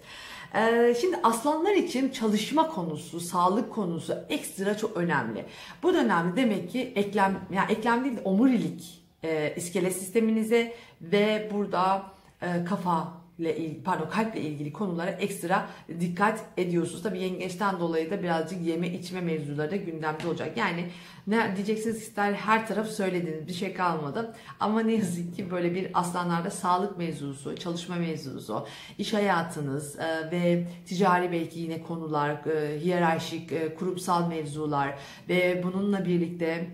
Ee, 0.54 0.94
şimdi 1.00 1.16
aslanlar 1.22 1.74
için 1.74 2.10
çalışma 2.10 2.68
konusu, 2.68 3.20
sağlık 3.20 3.72
konusu 3.72 4.14
ekstra 4.28 4.76
çok 4.76 4.96
önemli. 4.96 5.44
Bu 5.82 5.94
dönemde 5.94 6.36
demek 6.36 6.70
ki 6.70 6.92
eklem, 6.96 7.40
yani 7.52 7.72
eklem 7.72 8.04
değil 8.04 8.16
de 8.16 8.20
omurilik 8.20 9.04
e, 9.24 9.54
iskelet 9.56 9.96
sisteminize 9.96 10.74
ve 11.00 11.50
burada 11.54 12.02
e, 12.42 12.64
kafa 12.64 13.23
ile 13.38 13.76
pardon 13.84 14.08
kalple 14.08 14.40
ilgili 14.40 14.72
konulara 14.72 15.10
ekstra 15.10 15.68
dikkat 16.00 16.44
ediyorsunuz. 16.56 17.02
Tabii 17.02 17.20
yengeçten 17.20 17.80
dolayı 17.80 18.10
da 18.10 18.22
birazcık 18.22 18.66
yeme 18.66 18.88
içme 18.88 19.20
mevzuları 19.20 19.70
da 19.70 19.76
gündemde 19.76 20.28
olacak. 20.28 20.56
Yani 20.56 20.86
ne 21.26 21.56
diyeceksiniz 21.56 21.96
ister 21.96 22.32
her 22.32 22.66
taraf 22.66 22.88
söylediğiniz 22.88 23.46
bir 23.46 23.52
şey 23.52 23.74
kalmadı. 23.74 24.34
Ama 24.60 24.80
ne 24.80 24.94
yazık 24.94 25.36
ki 25.36 25.50
böyle 25.50 25.74
bir 25.74 25.90
aslanlarda 25.94 26.50
sağlık 26.50 26.98
mevzusu, 26.98 27.56
çalışma 27.56 27.96
mevzusu, 27.96 28.66
iş 28.98 29.14
hayatınız 29.14 29.98
e, 29.98 30.30
ve 30.30 30.66
ticari 30.86 31.32
belki 31.32 31.60
yine 31.60 31.82
konular, 31.82 32.46
e, 32.46 32.80
hiyerarşik, 32.80 33.52
e, 33.52 33.74
kurumsal 33.74 34.28
mevzular 34.28 34.98
ve 35.28 35.62
bununla 35.62 36.04
birlikte 36.04 36.68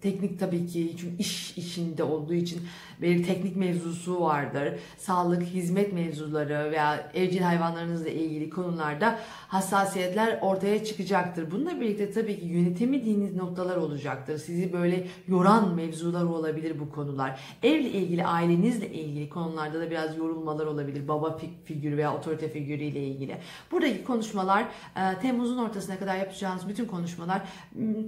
teknik 0.00 0.40
tabii 0.40 0.66
ki 0.66 0.94
çünkü 1.00 1.16
iş 1.16 1.58
içinde 1.58 2.02
olduğu 2.02 2.34
için 2.34 2.60
bir 3.02 3.24
teknik 3.24 3.56
mevzusu 3.56 4.20
vardır. 4.20 4.74
Sağlık, 4.96 5.42
hizmet 5.42 5.92
mevzuları 5.92 6.70
veya 6.70 7.10
evcil 7.14 7.40
hayvanlarınızla 7.40 8.08
ilgili 8.08 8.50
konularda 8.50 9.18
hassasiyetler 9.48 10.38
ortaya 10.42 10.84
çıkacaktır. 10.84 11.50
Bununla 11.50 11.80
birlikte 11.80 12.10
tabii 12.10 12.40
ki 12.40 12.46
yönetemediğiniz 12.46 13.36
noktalar 13.36 13.76
olacaktır. 13.76 14.38
Sizi 14.38 14.72
böyle 14.72 15.06
yoran 15.28 15.74
mevzular 15.74 16.24
olabilir 16.24 16.80
bu 16.80 16.90
konular. 16.90 17.40
Evle 17.62 17.90
ilgili, 17.90 18.26
ailenizle 18.26 18.92
ilgili 18.92 19.28
konularda 19.28 19.80
da 19.80 19.90
biraz 19.90 20.16
yorulmalar 20.16 20.66
olabilir. 20.66 21.08
Baba 21.08 21.38
figürü 21.64 21.96
veya 21.96 22.16
otorite 22.16 22.48
figürüyle 22.48 23.04
ilgili. 23.04 23.36
Buradaki 23.72 24.04
konuşmalar 24.04 24.62
e, 24.62 25.20
Temmuz'un 25.22 25.58
ortasına 25.58 25.98
kadar 25.98 26.16
yapacağınız 26.16 26.68
bütün 26.68 26.86
konuşmalar 26.86 27.42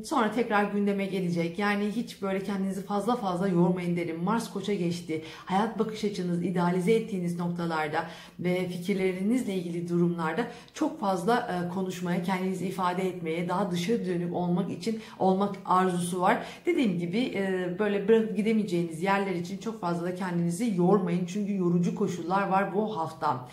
sonra 0.04 0.32
tekrar 0.32 0.64
gündeme 0.64 1.06
gelecek. 1.06 1.58
Yani 1.58 1.90
hiç 1.90 2.22
böyle 2.22 2.44
kendinizi 2.44 2.82
fazla 2.82 3.16
fazla 3.16 3.48
yormayın 3.48 3.96
derim. 3.96 4.24
Mars 4.24 4.52
Koç'a 4.52 4.72
geçti. 4.80 5.22
Hayat 5.44 5.78
bakış 5.78 6.04
açınız, 6.04 6.42
idealize 6.42 6.92
ettiğiniz 6.92 7.38
noktalarda 7.38 8.06
ve 8.38 8.68
fikirlerinizle 8.68 9.54
ilgili 9.54 9.88
durumlarda 9.88 10.46
çok 10.74 11.00
fazla 11.00 11.36
e, 11.36 11.74
konuşmaya, 11.74 12.22
kendinizi 12.22 12.66
ifade 12.66 13.08
etmeye, 13.08 13.48
daha 13.48 13.70
dışa 13.70 14.06
dönük 14.06 14.34
olmak 14.34 14.70
için 14.70 15.00
olmak 15.18 15.56
arzusu 15.64 16.20
var. 16.20 16.38
Dediğim 16.66 16.98
gibi 16.98 17.18
e, 17.18 17.76
böyle 17.78 18.08
bırakıp 18.08 18.36
gidemeyeceğiniz 18.36 19.02
yerler 19.02 19.34
için 19.34 19.58
çok 19.58 19.80
fazla 19.80 20.06
da 20.06 20.14
kendinizi 20.14 20.74
yormayın. 20.76 21.26
Çünkü 21.26 21.56
yorucu 21.56 21.94
koşullar 21.94 22.48
var 22.48 22.74
bu 22.74 22.96
hafta. 22.96 23.48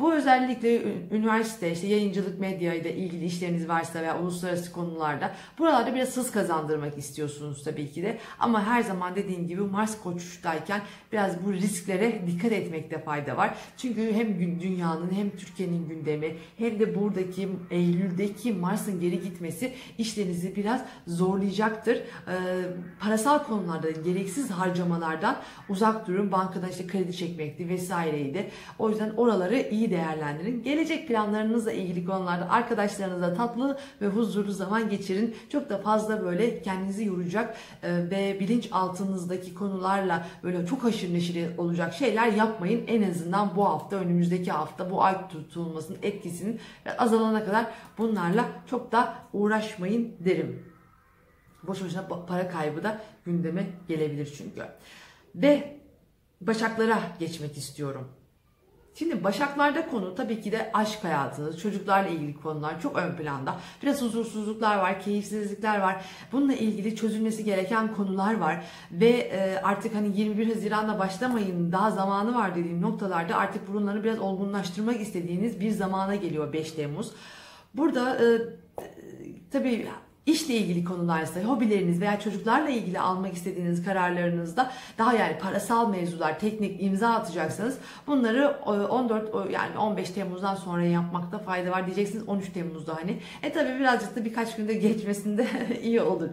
Bu 0.00 0.14
özellikle 0.14 0.82
üniversite, 1.10 1.72
işte 1.72 1.86
yayıncılık, 1.86 2.40
medya 2.40 2.74
ile 2.74 2.96
ilgili 2.96 3.24
işleriniz 3.24 3.68
varsa 3.68 4.02
veya 4.02 4.20
uluslararası 4.20 4.72
konularda 4.72 5.32
buralarda 5.58 5.94
biraz 5.94 6.16
hız 6.16 6.30
kazandırmak 6.30 6.98
istiyorsunuz 6.98 7.64
tabii 7.64 7.92
ki 7.92 8.02
de. 8.02 8.18
Ama 8.38 8.66
her 8.66 8.82
zaman 8.82 9.16
dediğim 9.16 9.48
gibi 9.48 9.62
Mars 9.62 10.02
koçtayken 10.02 10.80
biraz 11.12 11.44
bu 11.44 11.52
risklere 11.52 12.26
dikkat 12.26 12.52
etmekte 12.52 12.98
fayda 12.98 13.36
var. 13.36 13.54
Çünkü 13.76 14.12
hem 14.12 14.60
dünyanın 14.60 15.12
hem 15.12 15.30
Türkiye'nin 15.30 15.88
gündemi 15.88 16.36
hem 16.58 16.80
de 16.80 16.94
buradaki 16.94 17.48
Eylül'deki 17.70 18.52
Mars'ın 18.52 19.00
geri 19.00 19.22
gitmesi 19.22 19.72
işlerinizi 19.98 20.56
biraz 20.56 20.84
zorlayacaktır. 21.06 21.96
Ee, 21.96 22.02
parasal 23.00 23.38
konularda 23.44 23.90
gereksiz 23.90 24.50
harcamalardan 24.50 25.36
uzak 25.68 26.06
durun. 26.06 26.32
Bankadan 26.32 26.70
işte 26.70 26.86
kredi 26.86 27.16
çekmekti 27.16 27.68
vesaireydi. 27.68 28.50
O 28.78 28.90
yüzden 28.90 29.10
oraları 29.10 29.68
iyi 29.70 29.89
değerlendirin. 29.90 30.62
Gelecek 30.62 31.08
planlarınızla 31.08 31.72
ilgili 31.72 32.04
konularda 32.04 32.50
arkadaşlarınızla 32.50 33.34
tatlı 33.34 33.78
ve 34.00 34.06
huzurlu 34.06 34.52
zaman 34.52 34.88
geçirin. 34.88 35.36
Çok 35.48 35.70
da 35.70 35.78
fazla 35.78 36.22
böyle 36.24 36.62
kendinizi 36.62 37.04
yoracak 37.04 37.56
e, 37.82 38.10
ve 38.10 38.36
bilinç 38.40 38.68
altınızdaki 38.72 39.54
konularla 39.54 40.26
böyle 40.42 40.66
çok 40.66 40.84
aşırı 40.84 41.14
neşir 41.14 41.58
olacak 41.58 41.94
şeyler 41.94 42.32
yapmayın. 42.32 42.84
En 42.86 43.10
azından 43.10 43.56
bu 43.56 43.64
hafta, 43.64 43.96
önümüzdeki 43.96 44.50
hafta 44.50 44.90
bu 44.90 45.02
ay 45.02 45.28
tutulmasının 45.28 45.98
etkisinin 46.02 46.60
azalana 46.98 47.44
kadar 47.44 47.66
bunlarla 47.98 48.44
çok 48.66 48.92
da 48.92 49.14
uğraşmayın 49.32 50.12
derim. 50.20 50.62
Boş 51.62 51.84
boşuna 51.84 52.08
para 52.28 52.48
kaybı 52.48 52.82
da 52.82 53.00
gündeme 53.24 53.66
gelebilir 53.88 54.34
çünkü. 54.38 54.62
Ve 55.34 55.80
Başaklara 56.40 56.98
geçmek 57.18 57.56
istiyorum. 57.56 58.08
Şimdi 58.94 59.24
Başaklarda 59.24 59.88
konu 59.88 60.14
tabii 60.14 60.40
ki 60.40 60.52
de 60.52 60.70
aşk 60.74 61.04
hayatınız, 61.04 61.60
çocuklarla 61.60 62.08
ilgili 62.08 62.40
konular 62.40 62.80
çok 62.80 62.98
ön 62.98 63.16
planda. 63.16 63.56
Biraz 63.82 64.02
huzursuzluklar 64.02 64.76
var, 64.76 65.00
keyifsizlikler 65.00 65.80
var. 65.80 66.04
Bununla 66.32 66.52
ilgili 66.52 66.96
çözülmesi 66.96 67.44
gereken 67.44 67.94
konular 67.94 68.38
var. 68.38 68.64
Ve 68.92 69.08
e, 69.08 69.60
artık 69.62 69.94
hani 69.94 70.20
21 70.20 70.54
Haziran'da 70.54 70.98
başlamayın 70.98 71.72
daha 71.72 71.90
zamanı 71.90 72.34
var 72.34 72.54
dediğim 72.54 72.82
noktalarda 72.82 73.36
artık 73.36 73.74
bunları 73.74 74.04
biraz 74.04 74.18
olgunlaştırmak 74.18 75.00
istediğiniz 75.00 75.60
bir 75.60 75.70
zamana 75.70 76.14
geliyor 76.14 76.52
5 76.52 76.72
Temmuz. 76.72 77.12
Burada 77.74 78.16
e, 78.16 78.38
tabii 79.50 79.88
işle 80.30 80.54
ilgili 80.54 80.84
konularsa, 80.84 81.40
hobileriniz 81.40 82.00
veya 82.00 82.20
çocuklarla 82.20 82.68
ilgili 82.68 83.00
almak 83.00 83.34
istediğiniz 83.34 83.84
kararlarınızda 83.84 84.70
daha 84.98 85.12
yani 85.12 85.38
parasal 85.38 85.90
mevzular, 85.90 86.38
teknik 86.38 86.82
imza 86.82 87.08
atacaksanız 87.08 87.78
bunları 88.06 88.48
14 88.66 89.28
e, 89.28 89.52
yani 89.52 89.78
15 89.78 90.10
Temmuz'dan 90.10 90.54
sonra 90.54 90.84
yapmakta 90.84 91.38
fayda 91.38 91.70
var 91.70 91.86
diyeceksiniz 91.86 92.28
13 92.28 92.52
Temmuz'da 92.52 92.96
hani. 92.96 93.18
E 93.42 93.52
tabi 93.52 93.78
birazcık 93.78 94.16
da 94.16 94.24
birkaç 94.24 94.56
günde 94.56 94.74
geçmesinde 94.74 95.46
iyi 95.82 96.00
olur. 96.00 96.28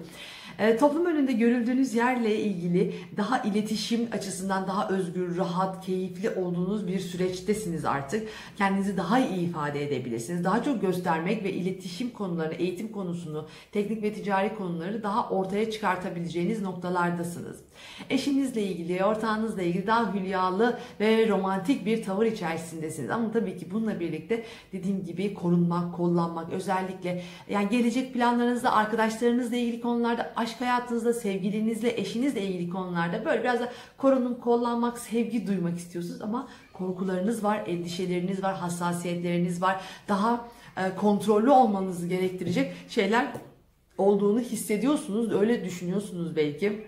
E, 0.59 0.77
toplum 0.77 1.05
önünde 1.05 1.31
görüldüğünüz 1.31 1.93
yerle 1.93 2.39
ilgili 2.39 2.93
daha 3.17 3.39
iletişim 3.39 4.07
açısından 4.11 4.67
daha 4.67 4.89
özgür, 4.89 5.37
rahat, 5.37 5.85
keyifli 5.85 6.29
olduğunuz 6.29 6.87
bir 6.87 6.99
süreçtesiniz 6.99 7.85
artık. 7.85 8.27
Kendinizi 8.57 8.97
daha 8.97 9.19
iyi 9.19 9.49
ifade 9.49 9.83
edebilirsiniz. 9.83 10.43
Daha 10.43 10.63
çok 10.63 10.81
göstermek 10.81 11.43
ve 11.43 11.53
iletişim 11.53 12.09
konularını, 12.09 12.53
eğitim 12.53 12.91
konusunu, 12.91 13.47
teknik 13.71 14.03
ve 14.03 14.13
ticari 14.13 14.55
konuları 14.55 15.03
daha 15.03 15.29
ortaya 15.29 15.71
çıkartabileceğiniz 15.71 16.61
noktalardasınız. 16.61 17.57
Eşinizle 18.09 18.63
ilgili, 18.63 19.05
ortağınızla 19.05 19.61
ilgili 19.61 19.87
daha 19.87 20.13
hülyalı 20.13 20.79
ve 20.99 21.27
romantik 21.27 21.85
bir 21.85 22.03
tavır 22.03 22.25
içerisindesiniz. 22.25 23.09
Ama 23.09 23.31
tabii 23.31 23.57
ki 23.57 23.71
bununla 23.71 23.99
birlikte 23.99 24.43
dediğim 24.73 25.05
gibi 25.05 25.33
korunmak, 25.33 25.95
kollanmak, 25.95 26.53
özellikle 26.53 27.23
yani 27.49 27.69
gelecek 27.69 28.13
planlarınızda, 28.13 28.71
arkadaşlarınızla 28.71 29.55
ilgili 29.55 29.81
konularda, 29.81 30.33
aşk 30.47 30.61
hayatınızda, 30.61 31.13
sevgilinizle, 31.13 31.99
eşinizle 32.01 32.41
ilgili 32.41 32.69
konularda 32.69 33.25
böyle 33.25 33.43
biraz 33.43 33.59
da 33.59 33.71
korunum, 33.97 34.39
kollanmak, 34.39 34.99
sevgi 34.99 35.47
duymak 35.47 35.77
istiyorsunuz 35.77 36.21
ama 36.21 36.47
korkularınız 36.73 37.43
var, 37.43 37.63
endişeleriniz 37.67 38.43
var, 38.43 38.55
hassasiyetleriniz 38.55 39.61
var. 39.61 39.81
Daha 40.07 40.47
e, 40.77 40.95
kontrollü 40.95 41.49
olmanızı 41.49 42.07
gerektirecek 42.07 42.73
şeyler 42.89 43.27
olduğunu 43.97 44.39
hissediyorsunuz, 44.39 45.31
öyle 45.33 45.65
düşünüyorsunuz 45.65 46.35
belki 46.35 46.87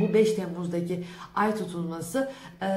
bu 0.00 0.14
5 0.14 0.34
Temmuz'daki 0.34 1.04
ay 1.34 1.56
tutulması 1.56 2.30
e, 2.62 2.68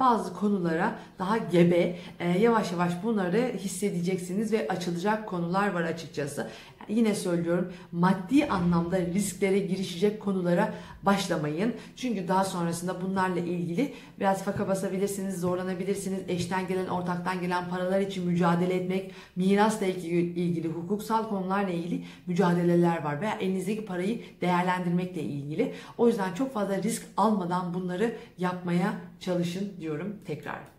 bazı 0.00 0.34
konulara 0.34 0.98
daha 1.18 1.38
gebe 1.38 1.96
e, 2.20 2.28
yavaş 2.38 2.72
yavaş 2.72 2.92
bunları 3.02 3.52
hissedeceksiniz 3.58 4.52
ve 4.52 4.68
açılacak 4.68 5.28
konular 5.28 5.72
var 5.72 5.82
açıkçası. 5.82 6.50
Yine 6.88 7.14
söylüyorum 7.14 7.72
maddi 7.92 8.46
anlamda 8.46 9.00
risklere 9.00 9.58
girişecek 9.58 10.20
konulara 10.20 10.74
başlamayın. 11.02 11.74
Çünkü 11.96 12.28
daha 12.28 12.44
sonrasında 12.44 13.02
bunlarla 13.02 13.40
ilgili 13.40 13.92
biraz 14.20 14.44
faka 14.44 14.68
basabilirsiniz, 14.68 15.40
zorlanabilirsiniz. 15.40 16.20
Eşten 16.28 16.68
gelen, 16.68 16.86
ortaktan 16.86 17.40
gelen 17.40 17.68
paralar 17.68 18.00
için 18.00 18.26
mücadele 18.26 18.74
etmek, 18.74 19.12
mirasla 19.36 19.86
ilgili, 19.86 20.68
hukuksal 20.68 21.28
konularla 21.28 21.70
ilgili 21.70 22.04
mücadeleler 22.26 23.02
var. 23.02 23.20
Veya 23.20 23.34
elinizdeki 23.40 23.84
parayı 23.84 24.20
değerlendirmekle 24.40 25.22
ilgili. 25.22 25.74
O 25.98 26.08
yüzden 26.08 26.34
çok 26.34 26.54
fazla 26.54 26.82
risk 26.82 27.02
almadan 27.16 27.74
bunları 27.74 28.16
yapmaya 28.38 28.92
çalışın 29.20 29.72
diyorum 29.80 30.16
tekrar. 30.26 30.71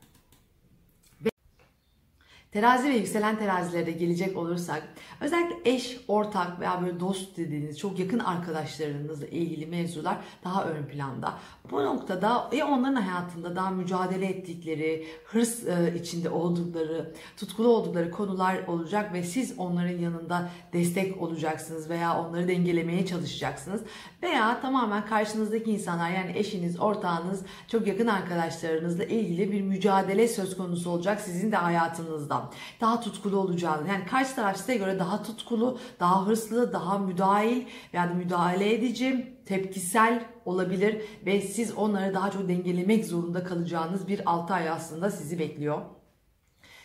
Terazi 2.54 2.90
ve 2.90 2.94
yükselen 2.94 3.40
terazilere 3.40 3.92
gelecek 3.92 4.38
olursak 4.38 4.84
özellikle 5.22 5.72
eş, 5.72 6.00
ortak 6.08 6.60
veya 6.60 6.82
böyle 6.82 7.00
dost 7.00 7.38
dediğiniz 7.38 7.80
çok 7.80 8.00
yakın 8.00 8.20
arkadaşlarınızla 8.20 9.28
ilgili 9.28 9.66
mevzular 9.66 10.18
daha 10.44 10.66
ön 10.66 10.86
planda. 10.86 11.34
Bu 11.72 11.84
noktada 11.84 12.50
ya 12.56 12.68
onların 12.68 12.96
hayatında 12.96 13.56
daha 13.56 13.70
mücadele 13.70 14.26
ettikleri, 14.26 15.08
hırs 15.26 15.64
e, 15.68 15.94
içinde 16.00 16.30
oldukları, 16.30 17.14
tutkulu 17.38 17.68
oldukları 17.68 18.12
konular 18.12 18.68
olacak 18.68 19.14
ve 19.14 19.24
siz 19.24 19.54
onların 19.58 19.98
yanında 19.98 20.50
destek 20.74 21.22
olacaksınız 21.22 21.90
veya 21.90 22.20
onları 22.20 22.48
dengelemeye 22.48 23.06
çalışacaksınız. 23.06 23.82
Veya 24.24 24.62
tamamen 24.62 25.06
karşınızdaki 25.06 25.72
insanlar 25.72 26.12
yani 26.12 26.32
eşiniz, 26.38 26.80
ortağınız, 26.80 27.42
çok 27.68 27.88
yakın 27.88 28.08
arkadaşlarınızla 28.08 29.04
ilgili 29.04 29.52
bir 29.52 29.62
mücadele 29.62 30.28
söz 30.28 30.58
konusu 30.58 30.90
olacak 30.90 31.22
sizin 31.22 31.52
de 31.52 31.56
hayatınızda. 31.56 32.43
Daha 32.82 33.02
tutkulu 33.02 33.38
olacağınız. 33.38 33.88
Yani 33.88 34.06
karşı 34.06 34.36
taraf 34.36 34.58
size 34.58 34.76
göre 34.76 35.00
daha 35.00 35.24
tutkulu, 35.24 35.80
daha 36.00 36.26
hırslı, 36.26 36.74
daha 36.74 36.98
müdahil 36.98 37.64
yani 37.94 38.16
müdahale 38.16 38.74
edici, 38.74 39.38
tepkisel 39.46 40.26
olabilir 40.46 41.02
ve 41.26 41.42
siz 41.42 41.74
onları 41.78 42.14
daha 42.14 42.32
çok 42.32 42.48
dengelemek 42.48 43.06
zorunda 43.06 43.44
kalacağınız 43.44 44.08
bir 44.08 44.22
6 44.32 44.54
ay 44.54 44.70
aslında 44.70 45.12
sizi 45.12 45.40
bekliyor 45.40 45.82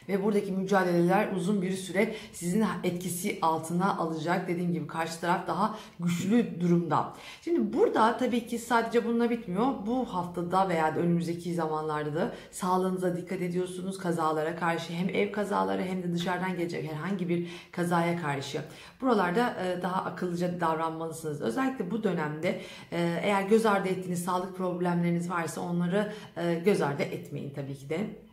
ve 0.08 0.24
buradaki 0.24 0.52
mücadeleler 0.52 1.32
uzun 1.32 1.62
bir 1.62 1.72
süre 1.72 2.14
sizin 2.32 2.64
etkisi 2.84 3.38
altına 3.42 3.96
alacak. 3.96 4.48
Dediğim 4.48 4.72
gibi 4.72 4.86
karşı 4.86 5.20
taraf 5.20 5.46
daha 5.46 5.78
güçlü 6.00 6.60
durumda. 6.60 7.12
Şimdi 7.42 7.72
burada 7.78 8.16
tabii 8.16 8.46
ki 8.46 8.58
sadece 8.58 9.04
bununla 9.04 9.30
bitmiyor. 9.30 9.66
Bu 9.86 10.04
haftada 10.04 10.68
veya 10.68 10.94
önümüzdeki 10.94 11.54
zamanlarda 11.54 12.14
da 12.14 12.32
sağlığınıza 12.50 13.16
dikkat 13.16 13.42
ediyorsunuz. 13.42 13.98
Kazalara 13.98 14.56
karşı 14.56 14.92
hem 14.92 15.08
ev 15.08 15.32
kazaları 15.32 15.82
hem 15.82 16.02
de 16.02 16.14
dışarıdan 16.14 16.56
gelecek 16.56 16.92
herhangi 16.92 17.28
bir 17.28 17.48
kazaya 17.72 18.20
karşı. 18.20 18.62
Buralarda 19.00 19.54
e, 19.64 19.82
daha 19.82 20.04
akıllıca 20.04 20.60
davranmalısınız. 20.60 21.40
Özellikle 21.40 21.90
bu 21.90 22.02
dönemde 22.02 22.60
e, 22.92 23.20
eğer 23.22 23.42
göz 23.42 23.66
ardı 23.66 23.88
ettiğiniz 23.88 24.24
sağlık 24.24 24.56
problemleriniz 24.56 25.30
varsa 25.30 25.60
onları 25.60 26.12
e, 26.36 26.54
göz 26.54 26.82
ardı 26.82 27.02
etmeyin 27.02 27.50
tabii 27.50 27.74
ki 27.74 27.88
de. 27.88 28.27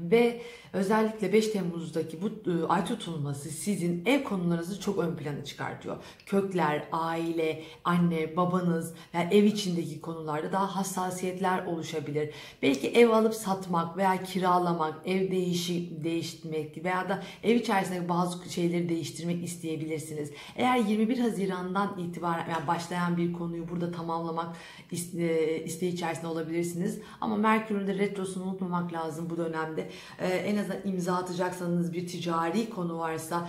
Ve 0.00 0.42
özellikle 0.72 1.32
5 1.32 1.48
Temmuz'daki 1.48 2.18
bu 2.22 2.50
e, 2.50 2.66
ay 2.68 2.84
tutulması 2.84 3.48
sizin 3.48 4.02
ev 4.06 4.24
konularınızı 4.24 4.80
çok 4.80 4.98
ön 4.98 5.16
plana 5.16 5.44
çıkartıyor. 5.44 5.96
Kökler, 6.26 6.88
aile, 6.92 7.62
anne, 7.84 8.36
babanız 8.36 8.94
yani 9.12 9.34
ev 9.34 9.44
içindeki 9.44 10.00
konularda 10.00 10.52
daha 10.52 10.76
hassasiyetler 10.76 11.66
oluşabilir. 11.66 12.30
Belki 12.62 12.88
ev 12.88 13.10
alıp 13.10 13.34
satmak 13.34 13.96
veya 13.96 14.22
kiralamak, 14.22 14.94
ev 15.04 15.30
değişi, 15.30 16.04
değiştirmek 16.04 16.84
veya 16.84 17.08
da 17.08 17.22
ev 17.42 17.56
içerisindeki 17.56 18.08
bazı 18.08 18.50
şeyleri 18.50 18.88
değiştirmek 18.88 19.44
isteyebilirsiniz. 19.44 20.30
Eğer 20.56 20.76
21 20.76 21.18
Haziran'dan 21.18 21.98
itibaren 21.98 22.50
yani 22.50 22.66
başlayan 22.66 23.16
bir 23.16 23.32
konuyu 23.32 23.68
burada 23.68 23.92
tamamlamak 23.92 24.56
iste, 24.90 25.64
isteği 25.64 25.92
içerisinde 25.92 26.26
olabilirsiniz. 26.26 26.98
Ama 27.20 27.36
Merkür'ün 27.36 27.86
de 27.86 27.98
retrosunu 27.98 28.44
unutmamak 28.44 28.92
lazım 28.92 29.30
bu 29.30 29.36
dönemde 29.36 29.81
e, 30.18 30.28
en 30.28 30.56
azından 30.56 30.78
imza 30.84 31.16
atacaksanız 31.16 31.92
bir 31.92 32.06
ticari 32.06 32.70
konu 32.70 32.98
varsa 32.98 33.48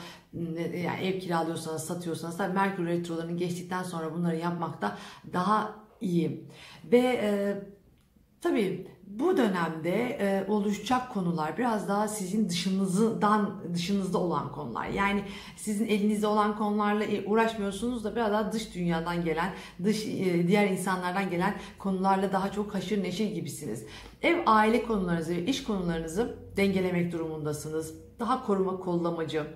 yani 0.84 1.02
ev 1.04 1.20
kiralıyorsanız 1.20 1.84
satıyorsanız 1.84 2.38
tabii 2.38 2.54
Merkür 2.54 2.86
retrolarının 2.86 3.38
geçtikten 3.38 3.84
sonra 3.84 4.14
bunları 4.14 4.36
yapmakta 4.36 4.98
daha 5.34 5.76
iyi. 6.02 6.50
Ve 6.92 7.00
e, 7.00 7.58
tabii 8.42 8.88
bu 9.08 9.38
dönemde 9.38 10.18
e, 10.20 10.46
oluşacak 10.52 11.14
konular 11.14 11.58
biraz 11.58 11.88
daha 11.88 12.08
sizin 12.08 12.50
dışınızdan 12.50 13.62
dışınızda 13.74 14.18
olan 14.18 14.52
konular. 14.52 14.88
Yani 14.88 15.24
sizin 15.58 15.88
elinizde 15.88 16.28
olan 16.28 16.58
konularla 16.58 17.06
uğraşmıyorsunuz 17.26 18.04
da 18.04 18.16
biraz 18.16 18.32
daha 18.32 18.52
dış 18.52 18.76
dünyadan 18.76 19.26
gelen, 19.26 19.54
dış 19.84 20.06
e, 20.06 20.48
diğer 20.48 20.68
insanlardan 20.68 21.30
gelen 21.30 21.56
konularla 21.80 22.34
daha 22.34 22.52
çok 22.52 22.74
haşır 22.74 23.04
neşir 23.04 23.32
gibisiniz. 23.32 23.86
Ev 24.22 24.38
aile 24.46 24.84
konularınızı 24.84 25.34
iş 25.34 25.64
konularınızı 25.64 26.38
dengelemek 26.58 27.12
durumundasınız. 27.12 27.96
Daha 28.20 28.46
koruma 28.46 28.80
kollamacı, 28.80 29.48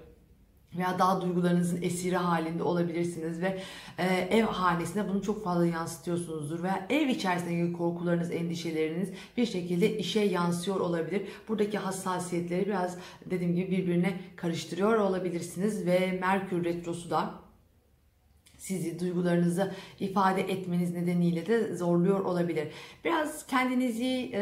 veya 0.78 1.00
daha 1.00 1.22
duygularınızın 1.22 1.82
esiri 1.82 2.18
halinde 2.18 2.64
olabilirsiniz 2.64 3.42
ve 3.42 3.60
e, 3.98 4.06
ev 4.08 4.44
hanesine 4.44 5.10
bunu 5.10 5.22
çok 5.22 5.44
fazla 5.44 5.66
yansıtıyorsunuzdur 5.66 6.64
veya 6.64 6.86
ev 6.90 7.08
içerisindeki 7.08 7.74
korkularınız, 7.74 8.32
endişeleriniz 8.32 9.10
bir 9.38 9.46
şekilde 9.46 9.98
işe 9.98 10.20
yansıyor 10.20 10.80
olabilir. 10.80 11.22
Buradaki 11.48 11.78
hassasiyetleri 11.78 12.66
biraz 12.66 12.98
dediğim 13.26 13.56
gibi 13.56 13.72
birbirine 13.72 14.20
karıştırıyor 14.36 14.98
olabilirsiniz 14.98 15.86
ve 15.86 16.18
Merkür 16.22 16.64
Retrosu 16.64 17.10
da 17.10 17.48
sizi 18.58 19.00
duygularınızı 19.00 19.72
ifade 20.00 20.42
etmeniz 20.42 20.94
nedeniyle 20.94 21.46
de 21.46 21.76
zorluyor 21.76 22.20
olabilir. 22.20 22.68
Biraz 23.06 23.48
kendinizi 23.48 24.32
e, 24.34 24.42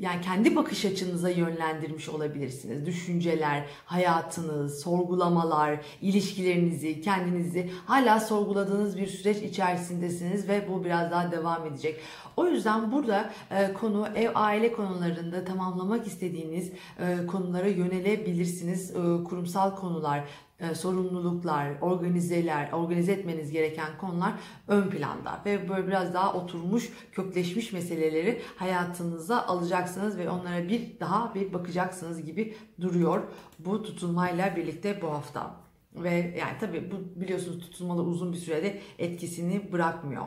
yani 0.00 0.20
kendi 0.20 0.56
bakış 0.56 0.84
açınıza 0.84 1.30
yönlendirmiş 1.30 2.08
olabilirsiniz. 2.08 2.86
Düşünceler, 2.86 3.64
hayatınız, 3.84 4.80
sorgulamalar, 4.82 5.80
ilişkilerinizi, 6.00 7.00
kendinizi 7.00 7.70
hala 7.86 8.20
sorguladığınız 8.20 8.98
bir 8.98 9.06
süreç 9.06 9.36
içerisindesiniz 9.36 10.48
ve 10.48 10.68
bu 10.68 10.84
biraz 10.84 11.10
daha 11.10 11.32
devam 11.32 11.66
edecek. 11.66 12.00
O 12.36 12.46
yüzden 12.46 12.92
burada 12.92 13.30
e, 13.50 13.72
konu 13.72 14.08
ev 14.14 14.30
aile 14.34 14.72
konularında 14.72 15.44
tamamlamak 15.44 16.06
istediğiniz 16.06 16.72
e, 16.98 17.26
konulara 17.26 17.68
yönelebilirsiniz. 17.68 18.90
E, 18.90 19.24
kurumsal 19.24 19.76
konular, 19.76 20.24
e, 20.60 20.74
sorumluluklar, 20.74 21.80
organizeler, 21.80 22.72
organize 22.72 23.12
etmeniz 23.12 23.50
gereken 23.50 23.98
konular 23.98 24.32
ön 24.68 24.90
planda 24.90 25.40
ve 25.46 25.68
böyle 25.68 25.86
biraz 25.86 26.14
daha 26.14 26.34
oturmuş, 26.34 26.92
kökleşmiş 27.12 27.72
meseleleri 27.72 28.42
hayatınıza 28.56 29.42
alacaksınız 29.42 30.18
ve 30.18 30.30
onlara 30.30 30.68
bir 30.68 31.00
daha 31.00 31.34
bir 31.34 31.52
bakacaksınız 31.52 32.24
gibi 32.24 32.56
duruyor 32.80 33.22
bu 33.58 33.82
tutulmayla 33.82 34.56
birlikte 34.56 35.02
bu 35.02 35.10
hafta. 35.10 35.60
Ve 35.94 36.10
yani 36.38 36.52
tabii 36.60 36.90
bu 36.90 37.20
biliyorsunuz 37.20 37.58
tutulmalı 37.58 38.02
uzun 38.02 38.32
bir 38.32 38.38
sürede 38.38 38.80
etkisini 38.98 39.72
bırakmıyor. 39.72 40.26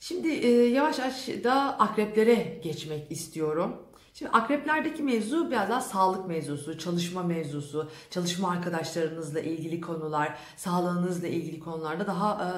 Şimdi 0.00 0.28
e, 0.28 0.48
yavaş 0.50 0.98
yavaş 0.98 1.28
da 1.44 1.78
akreplere 1.78 2.60
geçmek 2.62 3.12
istiyorum. 3.12 3.76
Şimdi 4.18 4.30
akreplerdeki 4.30 5.02
mevzu 5.02 5.50
biraz 5.50 5.68
daha 5.70 5.80
sağlık 5.80 6.26
mevzusu, 6.26 6.78
çalışma 6.78 7.22
mevzusu, 7.22 7.90
çalışma 8.10 8.50
arkadaşlarınızla 8.50 9.40
ilgili 9.40 9.80
konular, 9.80 10.38
sağlığınızla 10.56 11.28
ilgili 11.28 11.60
konularda 11.60 12.06
daha 12.06 12.32
e, 12.44 12.48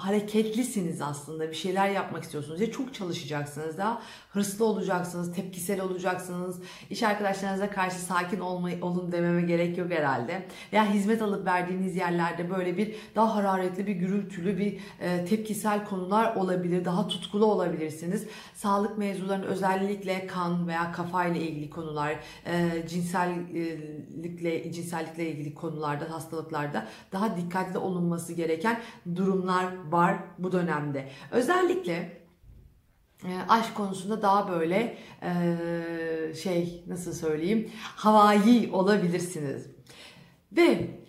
hareketlisiniz 0.00 1.02
aslında. 1.02 1.50
Bir 1.50 1.54
şeyler 1.54 1.88
yapmak 1.88 2.22
istiyorsunuz. 2.22 2.60
Ya 2.60 2.70
çok 2.70 2.94
çalışacaksınız 2.94 3.78
daha 3.78 4.02
hırslı 4.32 4.64
olacaksınız, 4.64 5.32
tepkisel 5.34 5.80
olacaksınız. 5.80 6.60
İş 6.90 7.02
arkadaşlarınıza 7.02 7.70
karşı 7.70 7.98
sakin 7.98 8.40
olmayı, 8.40 8.84
olun 8.84 9.12
dememe 9.12 9.42
gerek 9.42 9.78
yok 9.78 9.90
herhalde. 9.90 10.46
Veya 10.72 10.90
hizmet 10.90 11.22
alıp 11.22 11.46
verdiğiniz 11.46 11.96
yerlerde 11.96 12.50
böyle 12.50 12.76
bir 12.76 12.94
daha 13.16 13.34
hararetli 13.34 13.86
bir 13.86 13.92
gürültülü 13.92 14.58
bir 14.58 14.78
e, 15.00 15.24
tepkisel 15.24 15.84
konular 15.84 16.36
olabilir. 16.36 16.84
Daha 16.84 17.08
tutkulu 17.08 17.46
olabilirsiniz. 17.46 18.26
Sağlık 18.54 18.98
mevzularının 18.98 19.46
özellikle 19.46 20.26
kan 20.26 20.68
veya 20.68 20.92
kafayla 20.92 21.40
ilgili 21.40 21.70
konular, 21.70 22.16
e, 22.46 22.88
cinsellikle 22.88 24.72
cinsellikle 24.72 25.30
ilgili 25.30 25.54
konularda, 25.54 26.10
hastalıklarda 26.10 26.86
daha 27.12 27.36
dikkatli 27.36 27.78
olunması 27.78 28.32
gereken 28.32 28.80
durumlar 29.16 29.66
var 29.90 30.16
bu 30.38 30.52
dönemde. 30.52 31.08
Özellikle 31.30 32.21
aşk 33.48 33.74
konusunda 33.74 34.22
daha 34.22 34.48
böyle 34.48 34.96
e, 35.22 36.34
şey 36.42 36.84
nasıl 36.86 37.12
söyleyeyim 37.12 37.70
havai 37.80 38.70
olabilirsiniz. 38.72 39.66
Ve 40.52 41.01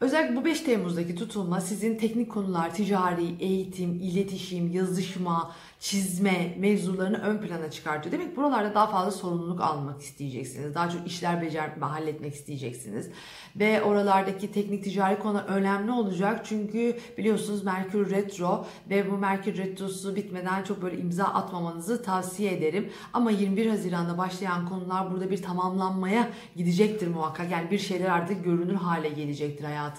özellikle 0.00 0.36
bu 0.36 0.44
5 0.44 0.60
Temmuz'daki 0.60 1.14
tutulma 1.14 1.60
sizin 1.60 1.98
teknik 1.98 2.32
konular, 2.32 2.74
ticari, 2.74 3.34
eğitim, 3.40 3.94
iletişim, 3.94 4.72
yazışma, 4.72 5.52
çizme 5.80 6.54
mevzularını 6.58 7.18
ön 7.18 7.38
plana 7.38 7.70
çıkartıyor. 7.70 8.12
Demek 8.12 8.36
buralarda 8.36 8.74
daha 8.74 8.86
fazla 8.86 9.10
sorumluluk 9.10 9.60
almak 9.60 10.02
isteyeceksiniz. 10.02 10.74
Daha 10.74 10.90
çok 10.90 11.06
işler 11.06 11.42
becerme, 11.42 11.86
halletmek 11.86 12.34
isteyeceksiniz. 12.34 13.10
Ve 13.56 13.82
oralardaki 13.82 14.52
teknik 14.52 14.84
ticari 14.84 15.18
konu 15.18 15.38
önemli 15.38 15.92
olacak. 15.92 16.40
Çünkü 16.44 16.98
biliyorsunuz 17.18 17.64
Merkür 17.64 18.10
Retro 18.10 18.66
ve 18.90 19.10
bu 19.10 19.18
Merkür 19.18 19.56
Retrosu 19.56 20.16
bitmeden 20.16 20.62
çok 20.62 20.82
böyle 20.82 20.98
imza 20.98 21.24
atmamanızı 21.24 22.02
tavsiye 22.02 22.52
ederim. 22.52 22.92
Ama 23.12 23.30
21 23.30 23.66
Haziran'da 23.66 24.18
başlayan 24.18 24.68
konular 24.68 25.10
burada 25.10 25.30
bir 25.30 25.42
tamamlanmaya 25.42 26.28
gidecektir 26.56 27.08
muhakkak. 27.08 27.50
Yani 27.50 27.70
bir 27.70 27.78
şeyler 27.78 28.08
artık 28.08 28.44
görünür 28.44 28.74
hale 28.74 29.08
gelecektir 29.08 29.64
hayatınızda. 29.64 29.89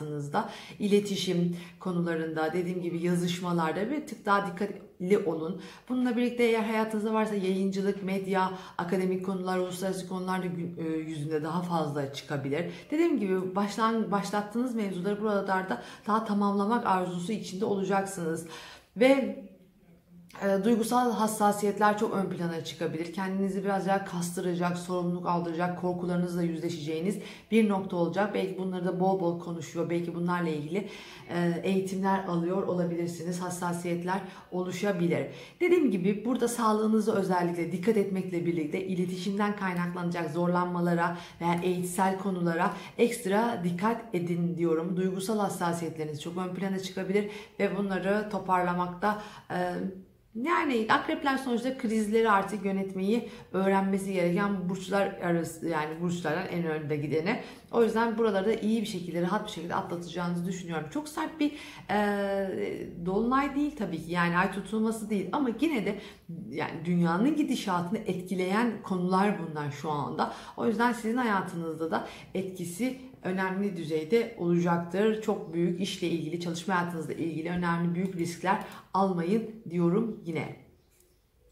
İletişim 0.79 1.57
konularında 1.79 2.53
dediğim 2.53 2.81
gibi 2.81 3.01
yazışmalarda 3.01 3.91
bir 3.91 4.07
tık 4.07 4.25
daha 4.25 4.47
dikkat 4.47 4.69
li 5.01 5.17
olun. 5.17 5.61
Bununla 5.89 6.17
birlikte 6.17 6.43
eğer 6.43 6.63
hayatınızda 6.63 7.13
varsa 7.13 7.35
yayıncılık, 7.35 8.03
medya, 8.03 8.51
akademik 8.77 9.25
konular, 9.25 9.57
uluslararası 9.57 10.07
konular 10.07 10.43
da 10.43 10.47
e, 10.77 10.83
yüzünde 10.83 11.43
daha 11.43 11.61
fazla 11.61 12.13
çıkabilir. 12.13 12.65
Dediğim 12.91 13.19
gibi 13.19 13.55
başlan, 13.55 14.11
başlattığınız 14.11 14.75
mevzuları 14.75 15.21
buralarda 15.21 15.81
daha 16.07 16.25
tamamlamak 16.25 16.85
arzusu 16.85 17.31
içinde 17.31 17.65
olacaksınız. 17.65 18.47
Ve 18.97 19.43
e, 20.41 20.63
duygusal 20.63 21.11
hassasiyetler 21.11 21.97
çok 21.97 22.13
ön 22.13 22.29
plana 22.29 22.63
çıkabilir. 22.63 23.13
Kendinizi 23.13 23.63
biraz 23.63 23.87
daha 23.87 24.05
kastıracak, 24.05 24.77
sorumluluk 24.77 25.25
aldıracak, 25.27 25.81
korkularınızla 25.81 26.43
yüzleşeceğiniz 26.43 27.17
bir 27.51 27.69
nokta 27.69 27.95
olacak. 27.95 28.33
Belki 28.33 28.57
bunları 28.57 28.85
da 28.85 28.99
bol 28.99 29.19
bol 29.19 29.39
konuşuyor. 29.39 29.89
Belki 29.89 30.15
bunlarla 30.15 30.49
ilgili 30.49 30.87
e, 31.29 31.61
eğitimler 31.63 32.23
alıyor 32.23 32.63
olabilirsiniz. 32.63 33.41
Hassasiyetler 33.41 34.21
oluşabilir. 34.51 35.27
Dediğim 35.59 35.91
gibi 35.91 36.25
burada 36.25 36.47
sağlığınızı 36.47 37.13
özellikle 37.13 37.71
dikkat 37.71 37.97
etmekle 37.97 38.45
birlikte 38.45 38.85
iletişimden 38.85 39.55
kaynaklanacak 39.55 40.31
zorlanmalara 40.31 41.17
veya 41.41 41.59
eğitsel 41.63 42.17
konulara 42.17 42.73
ekstra 42.97 43.61
dikkat 43.63 44.01
edin 44.13 44.57
diyorum. 44.57 44.97
Duygusal 44.97 45.39
hassasiyetleriniz 45.39 46.21
çok 46.21 46.37
ön 46.37 46.55
plana 46.55 46.79
çıkabilir 46.79 47.29
ve 47.59 47.77
bunları 47.77 48.29
toparlamakta 48.31 49.21
e, 49.51 49.73
yani 50.35 50.87
akrepler 50.89 51.37
sonuçta 51.37 51.77
krizleri 51.77 52.29
artık 52.31 52.65
yönetmeyi 52.65 53.29
öğrenmesi 53.53 54.13
gereken 54.13 54.69
burçlar 54.69 55.07
arası 55.07 55.67
yani 55.67 56.01
burçlardan 56.01 56.47
en 56.47 56.63
önde 56.63 56.95
gideni. 56.97 57.39
O 57.71 57.83
yüzden 57.83 58.17
buraları 58.17 58.53
iyi 58.53 58.81
bir 58.81 58.87
şekilde 58.87 59.21
rahat 59.21 59.47
bir 59.47 59.51
şekilde 59.51 59.75
atlatacağınızı 59.75 60.45
düşünüyorum. 60.45 60.87
Çok 60.93 61.09
sert 61.09 61.39
bir 61.39 61.51
e, 61.89 61.97
dolunay 63.05 63.55
değil 63.55 63.75
tabii 63.75 64.05
ki 64.05 64.11
yani 64.11 64.37
ay 64.37 64.51
tutulması 64.51 65.09
değil 65.09 65.29
ama 65.31 65.49
yine 65.61 65.85
de 65.85 65.99
yani 66.49 66.85
dünyanın 66.85 67.35
gidişatını 67.35 67.99
etkileyen 67.99 68.81
konular 68.83 69.35
bunlar 69.39 69.71
şu 69.71 69.91
anda. 69.91 70.33
O 70.57 70.67
yüzden 70.67 70.93
sizin 70.93 71.17
hayatınızda 71.17 71.91
da 71.91 72.07
etkisi 72.33 73.10
önemli 73.23 73.77
düzeyde 73.77 74.35
olacaktır. 74.37 75.21
Çok 75.21 75.53
büyük 75.53 75.81
işle 75.81 76.07
ilgili, 76.07 76.39
çalışma 76.39 76.75
hayatınızla 76.75 77.13
ilgili 77.13 77.49
önemli 77.49 77.95
büyük 77.95 78.15
riskler 78.15 78.63
almayın 78.93 79.63
diyorum 79.69 80.21
yine. 80.25 80.55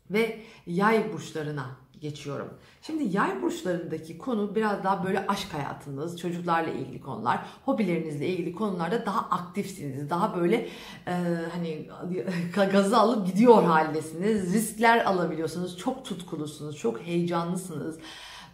Ve 0.10 0.40
yay 0.68 1.14
burçlarına 1.14 1.66
geçiyorum. 2.02 2.50
Şimdi 2.82 3.18
yay 3.18 3.42
burçlarındaki 3.42 4.18
konu 4.18 4.56
biraz 4.56 4.84
daha 4.84 5.06
böyle 5.06 5.28
aşk 5.28 5.54
hayatınız, 5.54 6.20
çocuklarla 6.20 6.70
ilgili 6.70 7.02
konular, 7.02 7.40
hobilerinizle 7.66 8.28
ilgili 8.28 8.56
konularda 8.56 9.06
daha 9.06 9.20
aktifsiniz. 9.20 10.10
Daha 10.10 10.38
böyle 10.38 10.70
e, 11.08 11.14
hani 11.52 11.90
gazı 12.72 12.98
alıp 12.98 13.28
gidiyor 13.28 13.64
haldesiniz. 13.64 14.54
Riskler 14.54 15.06
alabiliyorsunuz. 15.06 15.78
Çok 15.78 16.06
tutkulusunuz, 16.06 16.78
çok 16.78 17.02
heyecanlısınız 17.02 18.00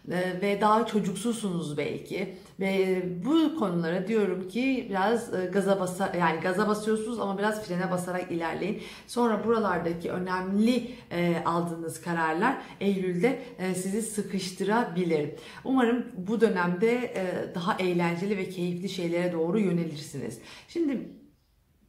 ve 0.08 0.60
daha 0.60 0.86
çocuksusunuz 0.86 1.78
belki 1.78 2.34
ve 2.60 3.02
bu 3.24 3.58
konulara 3.58 4.08
diyorum 4.08 4.48
ki 4.48 4.86
biraz 4.90 5.34
e, 5.34 5.46
gaza 5.46 5.80
basa 5.80 6.12
yani 6.18 6.40
gaza 6.40 6.68
basıyorsunuz 6.68 7.20
ama 7.20 7.38
biraz 7.38 7.62
frene 7.62 7.90
basarak 7.90 8.32
ilerleyin. 8.32 8.82
Sonra 9.06 9.44
buralardaki 9.44 10.10
önemli 10.10 10.90
e, 11.10 11.42
aldığınız 11.44 12.00
kararlar 12.00 12.56
Eylül'de 12.80 13.42
e, 13.58 13.74
sizi 13.74 14.02
sıkıştırabilir. 14.02 15.30
Umarım 15.64 16.06
bu 16.16 16.40
dönemde 16.40 17.14
daha 17.54 17.76
eğlenceli 17.78 18.36
ve 18.36 18.48
keyifli 18.48 18.88
şeylere 18.88 19.32
doğru 19.32 19.58
yönelirsiniz. 19.58 20.38
Şimdi 20.68 21.08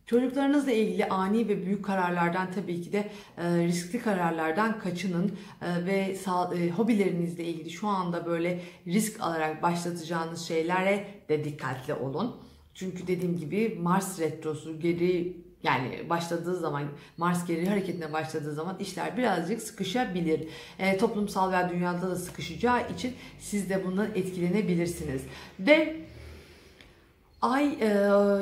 Çocuklarınızla 0.08 0.72
ilgili 0.72 1.06
ani 1.06 1.48
ve 1.48 1.66
büyük 1.66 1.86
kararlardan 1.86 2.52
tabii 2.52 2.82
ki 2.82 2.94
de 2.94 3.12
e, 3.38 3.68
riskli 3.68 4.00
kararlardan 4.00 4.80
kaçının 4.80 5.32
e, 5.62 5.86
ve 5.86 6.16
sağ, 6.16 6.56
e, 6.56 6.70
hobilerinizle 6.70 7.44
ilgili 7.44 7.70
şu 7.70 7.88
anda 7.88 8.26
böyle 8.26 8.62
risk 8.88 9.22
alarak 9.22 9.64
başlatacağınız 9.64 10.48
şeylere 10.48 11.08
de 11.30 11.44
dikkatli 11.44 11.94
olun. 11.94 12.36
Çünkü 12.74 13.08
dediğim 13.08 13.38
gibi 13.38 13.78
Mars 13.82 14.20
retrosu 14.20 14.80
geri 14.80 15.38
yani 15.64 16.10
başladığı 16.10 16.56
zaman 16.56 16.84
Mars 17.18 17.48
geri 17.48 17.70
hareketine 17.70 18.14
başladığı 18.14 18.54
zaman 18.54 18.80
işler 18.80 19.18
birazcık 19.18 19.62
sıkışabilir. 19.62 20.48
E, 20.80 20.98
toplumsal 20.98 21.52
veya 21.52 21.70
dünyada 21.70 22.10
da 22.10 22.16
sıkışacağı 22.16 22.92
için 22.92 23.14
siz 23.40 23.70
de 23.70 23.86
bundan 23.86 24.08
etkilenebilirsiniz. 24.16 25.22
Ve 25.60 26.07
Ay 27.42 27.78
e, 27.82 27.88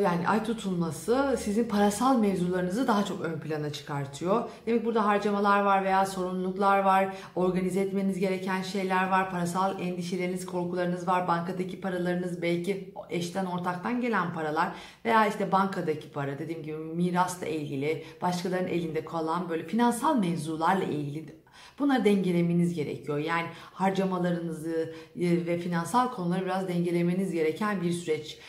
yani 0.03 0.27
ay 0.27 0.43
tutulması 0.43 1.36
sizin 1.39 1.67
parasal 1.67 2.19
mevzularınızı 2.19 2.88
daha 2.88 3.05
çok 3.05 3.21
ön 3.21 3.39
plana 3.39 3.73
çıkartıyor. 3.73 4.49
Demek 4.65 4.86
burada 4.86 5.05
harcamalar 5.05 5.63
var 5.63 5.84
veya 5.84 6.05
sorumluluklar 6.05 6.79
var, 6.79 7.13
organize 7.36 7.81
etmeniz 7.81 8.19
gereken 8.19 8.62
şeyler 8.62 9.10
var, 9.10 9.31
parasal 9.31 9.81
endişeleriniz, 9.81 10.45
korkularınız 10.45 11.08
var, 11.08 11.27
bankadaki 11.27 11.81
paralarınız 11.81 12.41
belki 12.41 12.93
eşten 13.10 13.45
ortaktan 13.45 14.01
gelen 14.01 14.34
paralar 14.34 14.71
veya 15.05 15.27
işte 15.27 15.51
bankadaki 15.51 16.12
para 16.12 16.39
dediğim 16.39 16.63
gibi 16.63 16.77
mirasla 16.77 17.47
ilgili, 17.47 18.03
başkalarının 18.21 18.67
elinde 18.67 19.05
kalan 19.05 19.49
böyle 19.49 19.67
finansal 19.67 20.19
mevzularla 20.19 20.84
ilgili 20.84 21.45
Bunları 21.79 22.05
dengelemeniz 22.05 22.73
gerekiyor. 22.73 23.17
Yani 23.17 23.47
harcamalarınızı 23.73 24.93
e, 25.15 25.45
ve 25.45 25.58
finansal 25.58 26.12
konuları 26.12 26.45
biraz 26.45 26.67
dengelemeniz 26.67 27.31
gereken 27.31 27.81
bir 27.81 27.91
süreç 27.91 28.39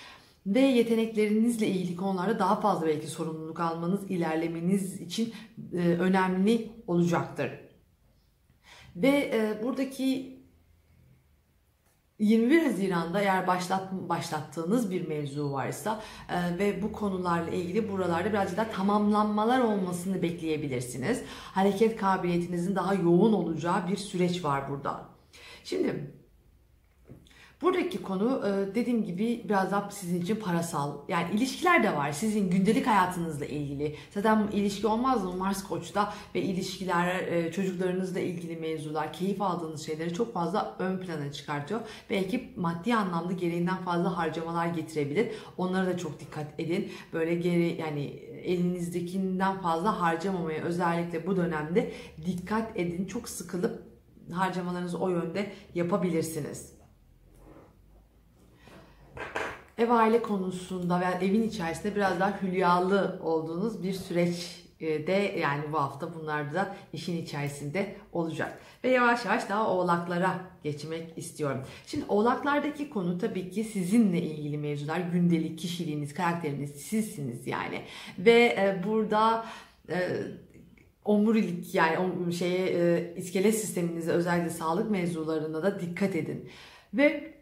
ve 0.46 0.60
yeteneklerinizle 0.60 1.66
ilgili 1.66 1.96
konularda 1.96 2.38
daha 2.38 2.60
fazla 2.60 2.86
belki 2.86 3.06
sorumluluk 3.06 3.60
almanız, 3.60 4.10
ilerlemeniz 4.10 5.00
için 5.00 5.34
e, 5.72 5.78
önemli 5.78 6.72
olacaktır. 6.86 7.50
Ve 8.96 9.08
e, 9.08 9.62
buradaki 9.62 10.36
21 12.18 12.62
Haziran'da 12.62 13.20
eğer 13.20 13.46
başlat, 13.46 13.92
başlattığınız 13.92 14.90
bir 14.90 15.08
mevzu 15.08 15.52
varsa 15.52 16.02
e, 16.28 16.58
ve 16.58 16.82
bu 16.82 16.92
konularla 16.92 17.50
ilgili 17.50 17.92
buralarda 17.92 18.28
birazcık 18.28 18.56
daha 18.56 18.70
tamamlanmalar 18.70 19.60
olmasını 19.60 20.22
bekleyebilirsiniz. 20.22 21.22
Hareket 21.28 21.96
kabiliyetinizin 21.96 22.76
daha 22.76 22.94
yoğun 22.94 23.32
olacağı 23.32 23.88
bir 23.88 23.96
süreç 23.96 24.44
var 24.44 24.70
burada. 24.70 25.08
Şimdi 25.64 26.14
Buradaki 27.62 28.02
konu 28.02 28.42
e, 28.46 28.74
dediğim 28.74 29.04
gibi 29.04 29.42
biraz 29.48 29.70
daha 29.70 29.90
sizin 29.90 30.22
için 30.22 30.36
parasal. 30.36 30.92
Yani 31.08 31.34
ilişkiler 31.34 31.82
de 31.82 31.96
var. 31.96 32.12
Sizin 32.12 32.50
gündelik 32.50 32.86
hayatınızla 32.86 33.44
ilgili. 33.44 33.96
Zaten 34.14 34.48
ilişki 34.52 34.86
olmaz 34.86 35.24
mı 35.24 35.32
Mars 35.32 35.64
Koç'ta 35.64 36.14
ve 36.34 36.42
ilişkiler, 36.42 37.14
e, 37.14 37.52
çocuklarınızla 37.52 38.20
ilgili 38.20 38.56
mevzular, 38.56 39.12
keyif 39.12 39.42
aldığınız 39.42 39.86
şeyleri 39.86 40.14
çok 40.14 40.34
fazla 40.34 40.76
ön 40.78 40.98
plana 40.98 41.32
çıkartıyor. 41.32 41.80
Belki 42.10 42.52
maddi 42.56 42.94
anlamda 42.94 43.32
gereğinden 43.32 43.76
fazla 43.76 44.16
harcamalar 44.16 44.66
getirebilir. 44.66 45.32
Onlara 45.58 45.86
da 45.86 45.96
çok 45.98 46.20
dikkat 46.20 46.46
edin. 46.58 46.92
Böyle 47.12 47.34
geri 47.34 47.80
yani 47.80 48.04
elinizdekinden 48.44 49.60
fazla 49.60 50.00
harcamamaya 50.00 50.62
özellikle 50.62 51.26
bu 51.26 51.36
dönemde 51.36 51.92
dikkat 52.26 52.76
edin. 52.76 53.06
Çok 53.06 53.28
sıkılıp 53.28 53.82
harcamalarınızı 54.32 54.98
o 54.98 55.08
yönde 55.08 55.52
yapabilirsiniz 55.74 56.75
ev 59.78 59.90
aile 59.90 60.22
konusunda 60.22 61.00
veya 61.00 61.12
evin 61.12 61.42
içerisinde 61.42 61.96
biraz 61.96 62.20
daha 62.20 62.42
hülyalı 62.42 63.20
olduğunuz 63.22 63.82
bir 63.82 63.92
süreç 63.92 64.66
e, 64.80 65.06
de 65.06 65.36
yani 65.40 65.62
bu 65.72 65.78
hafta 65.78 66.14
bunlar 66.14 66.54
da 66.54 66.76
işin 66.92 67.22
içerisinde 67.22 67.94
olacak. 68.12 68.58
Ve 68.84 68.90
yavaş 68.90 69.24
yavaş 69.24 69.48
daha 69.48 69.70
oğlaklara 69.70 70.40
geçmek 70.62 71.18
istiyorum. 71.18 71.60
Şimdi 71.86 72.04
oğlaklardaki 72.08 72.90
konu 72.90 73.18
tabii 73.18 73.50
ki 73.50 73.64
sizinle 73.64 74.22
ilgili 74.22 74.58
mevzular. 74.58 75.00
Gündelik 75.00 75.58
kişiliğiniz, 75.58 76.14
karakteriniz 76.14 76.70
sizsiniz 76.70 77.46
yani. 77.46 77.82
Ve 78.18 78.56
e, 78.58 78.82
burada 78.86 79.46
e, 79.88 80.22
omurilik 81.04 81.74
yani 81.74 82.32
şeye 82.32 83.14
iskelet 83.16 83.54
sisteminize 83.54 84.12
özellikle 84.12 84.50
sağlık 84.50 84.90
mevzularına 84.90 85.62
da 85.62 85.80
dikkat 85.80 86.16
edin. 86.16 86.48
Ve 86.94 87.35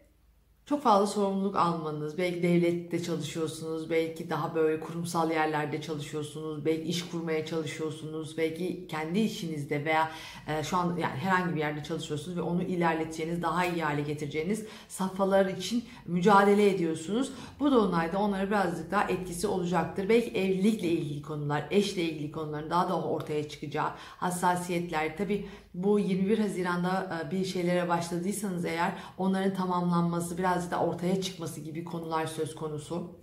çok 0.65 0.83
fazla 0.83 1.07
sorumluluk 1.07 1.55
almanız, 1.55 2.17
belki 2.17 2.43
devlette 2.43 3.03
çalışıyorsunuz, 3.03 3.89
belki 3.89 4.29
daha 4.29 4.55
böyle 4.55 4.79
kurumsal 4.79 5.31
yerlerde 5.31 5.81
çalışıyorsunuz, 5.81 6.65
belki 6.65 6.81
iş 6.81 7.09
kurmaya 7.09 7.45
çalışıyorsunuz, 7.45 8.37
belki 8.37 8.87
kendi 8.87 9.19
işinizde 9.19 9.85
veya 9.85 10.11
e, 10.47 10.63
şu 10.63 10.77
an 10.77 10.97
yani 10.97 11.15
herhangi 11.15 11.55
bir 11.55 11.59
yerde 11.59 11.83
çalışıyorsunuz 11.83 12.37
ve 12.37 12.41
onu 12.41 12.63
ilerleteceğiniz, 12.63 13.41
daha 13.41 13.65
iyi 13.65 13.83
hale 13.83 14.01
getireceğiniz 14.01 14.65
safhalar 14.87 15.45
için 15.45 15.83
mücadele 16.05 16.69
ediyorsunuz. 16.69 17.31
Bu 17.59 17.71
dolunayda 17.71 18.17
onlara 18.19 18.47
birazcık 18.47 18.91
daha 18.91 19.03
etkisi 19.03 19.47
olacaktır. 19.47 20.09
Belki 20.09 20.29
evlilikle 20.29 20.87
ilgili 20.87 21.21
konular, 21.21 21.67
eşle 21.71 22.03
ilgili 22.03 22.31
konuların 22.31 22.69
daha 22.69 22.89
da 22.89 23.01
ortaya 23.01 23.49
çıkacağı 23.49 23.89
hassasiyetler. 24.17 25.17
Tabi 25.17 25.45
bu 25.75 25.99
21 25.99 26.39
Haziran'da 26.39 27.23
e, 27.27 27.31
bir 27.31 27.45
şeylere 27.45 27.89
başladıysanız 27.89 28.65
eğer 28.65 28.93
onların 29.17 29.53
tamamlanması 29.53 30.37
biraz 30.37 30.55
birazcık 30.55 30.71
da 30.71 30.79
ortaya 30.79 31.21
çıkması 31.21 31.61
gibi 31.61 31.83
konular 31.83 32.25
söz 32.27 32.55
konusu. 32.55 33.19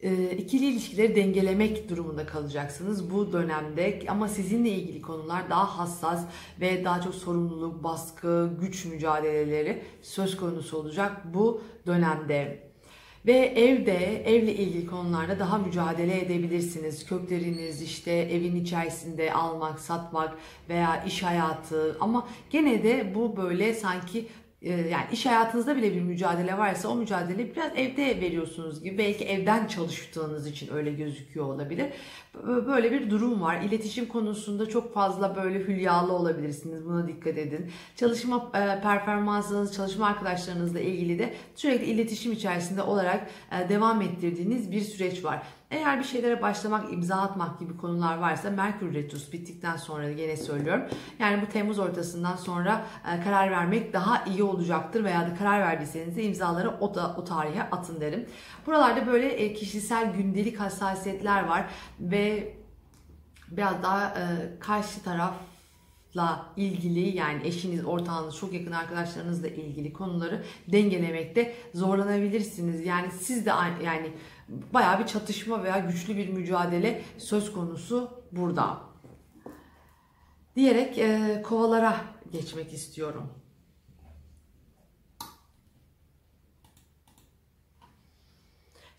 E, 0.00 0.30
ikili 0.36 0.64
ilişkileri 0.64 1.16
dengelemek 1.16 1.88
durumunda 1.88 2.26
kalacaksınız 2.26 3.10
bu 3.10 3.32
dönemde 3.32 4.02
ama 4.08 4.28
sizinle 4.28 4.70
ilgili 4.70 5.02
konular 5.02 5.50
daha 5.50 5.78
hassas 5.78 6.24
ve 6.60 6.84
daha 6.84 7.00
çok 7.00 7.14
sorumluluk, 7.14 7.84
baskı, 7.84 8.50
güç 8.60 8.84
mücadeleleri 8.84 9.82
söz 10.02 10.36
konusu 10.36 10.76
olacak 10.76 11.34
bu 11.34 11.62
dönemde. 11.86 12.71
Ve 13.26 13.32
evde, 13.56 14.22
evle 14.24 14.54
ilgili 14.54 14.86
konularda 14.86 15.38
daha 15.38 15.58
mücadele 15.58 16.20
edebilirsiniz. 16.20 17.06
Kökleriniz 17.06 17.82
işte 17.82 18.10
evin 18.12 18.56
içerisinde 18.56 19.32
almak, 19.32 19.80
satmak 19.80 20.36
veya 20.68 21.04
iş 21.04 21.22
hayatı 21.22 21.96
ama 22.00 22.28
gene 22.50 22.82
de 22.82 23.14
bu 23.14 23.36
böyle 23.36 23.74
sanki 23.74 24.26
yani 24.62 25.04
iş 25.12 25.26
hayatınızda 25.26 25.76
bile 25.76 25.94
bir 25.94 26.00
mücadele 26.00 26.58
varsa 26.58 26.88
o 26.88 26.94
mücadeleyi 26.94 27.56
biraz 27.56 27.72
evde 27.76 28.20
veriyorsunuz 28.20 28.82
gibi 28.82 28.98
belki 28.98 29.24
evden 29.24 29.66
çalıştığınız 29.66 30.46
için 30.46 30.74
öyle 30.74 30.92
gözüküyor 30.92 31.46
olabilir. 31.46 31.86
Böyle 32.46 32.92
bir 32.92 33.10
durum 33.10 33.42
var. 33.42 33.60
İletişim 33.60 34.06
konusunda 34.06 34.68
çok 34.68 34.94
fazla 34.94 35.36
böyle 35.36 35.58
hülyalı 35.58 36.12
olabilirsiniz. 36.12 36.84
Buna 36.84 37.08
dikkat 37.08 37.38
edin. 37.38 37.70
Çalışma 37.96 38.50
e, 38.54 38.80
performansınız, 38.82 39.74
çalışma 39.74 40.06
arkadaşlarınızla 40.06 40.80
ilgili 40.80 41.18
de 41.18 41.34
sürekli 41.54 41.84
iletişim 41.84 42.32
içerisinde 42.32 42.82
olarak 42.82 43.30
e, 43.52 43.68
devam 43.68 44.02
ettirdiğiniz 44.02 44.72
bir 44.72 44.80
süreç 44.80 45.24
var. 45.24 45.42
Eğer 45.72 45.98
bir 45.98 46.04
şeylere 46.04 46.42
başlamak, 46.42 46.92
imza 46.92 47.16
atmak 47.16 47.60
gibi 47.60 47.76
konular 47.76 48.18
varsa 48.18 48.50
Merkür 48.50 48.94
Retrosu 48.94 49.32
bittikten 49.32 49.76
sonra 49.76 50.08
yine 50.08 50.36
söylüyorum. 50.36 50.82
Yani 51.18 51.42
bu 51.42 51.46
Temmuz 51.46 51.78
ortasından 51.78 52.36
sonra 52.36 52.86
e, 53.12 53.24
karar 53.24 53.50
vermek 53.50 53.92
daha 53.92 54.24
iyi 54.24 54.42
olacaktır 54.42 55.04
veya 55.04 55.30
da 55.30 55.34
karar 55.34 55.60
verdiyseniz 55.60 56.16
de 56.16 56.22
imzaları 56.22 56.70
o, 56.70 56.94
da, 56.94 57.16
o 57.16 57.24
tarihe 57.24 57.62
atın 57.62 58.00
derim. 58.00 58.26
Buralarda 58.66 59.06
böyle 59.06 59.28
e, 59.28 59.54
kişisel 59.54 60.12
gündelik 60.12 60.60
hassasiyetler 60.60 61.44
var 61.44 61.64
ve 62.00 62.56
biraz 63.50 63.82
daha 63.82 64.06
e, 64.06 64.24
karşı 64.60 65.02
taraf 65.02 65.34
la 66.16 66.46
ilgili 66.56 67.16
yani 67.16 67.46
eşiniz, 67.46 67.84
ortağınız, 67.84 68.36
çok 68.36 68.52
yakın 68.52 68.72
arkadaşlarınızla 68.72 69.48
ilgili 69.48 69.92
konuları 69.92 70.44
dengelemekte 70.68 71.54
zorlanabilirsiniz. 71.74 72.86
Yani 72.86 73.10
siz 73.10 73.46
de 73.46 73.50
yani 73.84 74.12
bayağı 74.72 75.00
bir 75.00 75.06
çatışma 75.06 75.64
veya 75.64 75.78
güçlü 75.78 76.16
bir 76.16 76.28
mücadele 76.28 77.02
söz 77.18 77.52
konusu 77.52 78.10
burada. 78.32 78.80
Diyerek 80.56 80.98
e, 80.98 81.42
kovalara 81.42 81.96
geçmek 82.32 82.72
istiyorum. 82.72 83.41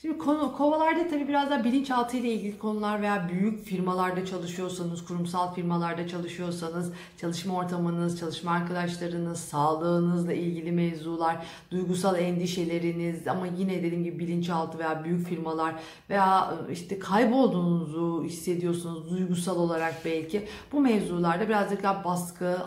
Şimdi 0.03 0.17
konu, 0.17 0.53
kovalarda 0.57 1.07
tabii 1.07 1.27
biraz 1.27 1.49
da 1.49 1.63
bilinçaltı 1.63 2.17
ile 2.17 2.33
ilgili 2.33 2.57
konular 2.57 3.01
veya 3.01 3.29
büyük 3.29 3.65
firmalarda 3.65 4.25
çalışıyorsanız, 4.25 5.05
kurumsal 5.05 5.53
firmalarda 5.53 6.07
çalışıyorsanız, 6.07 6.91
çalışma 7.17 7.55
ortamınız, 7.55 8.19
çalışma 8.19 8.51
arkadaşlarınız, 8.51 9.39
sağlığınızla 9.39 10.33
ilgili 10.33 10.71
mevzular, 10.71 11.45
duygusal 11.71 12.19
endişeleriniz 12.19 13.27
ama 13.27 13.47
yine 13.47 13.83
dediğim 13.83 14.03
gibi 14.03 14.19
bilinçaltı 14.19 14.79
veya 14.79 15.03
büyük 15.03 15.27
firmalar 15.27 15.75
veya 16.09 16.53
işte 16.71 16.99
kaybolduğunuzu 16.99 18.23
hissediyorsunuz 18.23 19.09
duygusal 19.11 19.57
olarak 19.59 19.95
belki. 20.05 20.47
Bu 20.71 20.81
mevzularda 20.81 21.47
birazcık 21.47 21.83
daha 21.83 22.03
baskı 22.03 22.57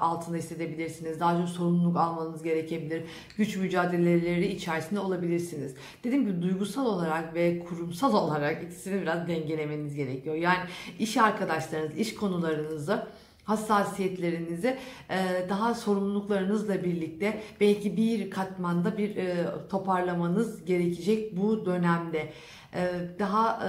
altında 0.00 0.36
hissedebilirsiniz. 0.36 1.20
Daha 1.20 1.38
çok 1.38 1.48
sorumluluk 1.48 1.96
almanız 1.96 2.42
gerekebilir. 2.42 3.04
Güç 3.36 3.56
mücadeleleri 3.56 4.46
içerisinde 4.46 5.00
olabilirsiniz. 5.00 5.74
Dediğim 6.04 6.26
gibi 6.26 6.42
duygusal 6.42 6.83
finansal 6.84 6.98
olarak 6.98 7.34
ve 7.34 7.58
kurumsal 7.58 8.14
olarak 8.14 8.62
ikisini 8.62 9.02
biraz 9.02 9.28
dengelemeniz 9.28 9.94
gerekiyor. 9.94 10.34
Yani 10.34 10.60
iş 10.98 11.16
arkadaşlarınız, 11.16 11.98
iş 11.98 12.14
konularınızı 12.14 13.06
hassasiyetlerinizi 13.44 14.78
e, 15.10 15.46
daha 15.48 15.74
sorumluluklarınızla 15.74 16.84
birlikte 16.84 17.42
belki 17.60 17.96
bir 17.96 18.30
katmanda 18.30 18.98
bir 18.98 19.16
e, 19.16 19.46
toparlamanız 19.70 20.64
gerekecek 20.64 21.36
bu 21.36 21.66
dönemde. 21.66 22.32
E, 22.74 22.92
daha 23.18 23.60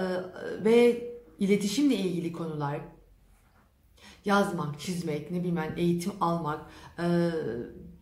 ve 0.65 1.01
iletişimle 1.39 1.95
ilgili 1.95 2.31
konular 2.33 2.79
yazmak, 4.25 4.79
çizmek, 4.79 5.31
ne 5.31 5.39
bileyim 5.39 5.73
eğitim 5.77 6.11
almak, 6.21 6.59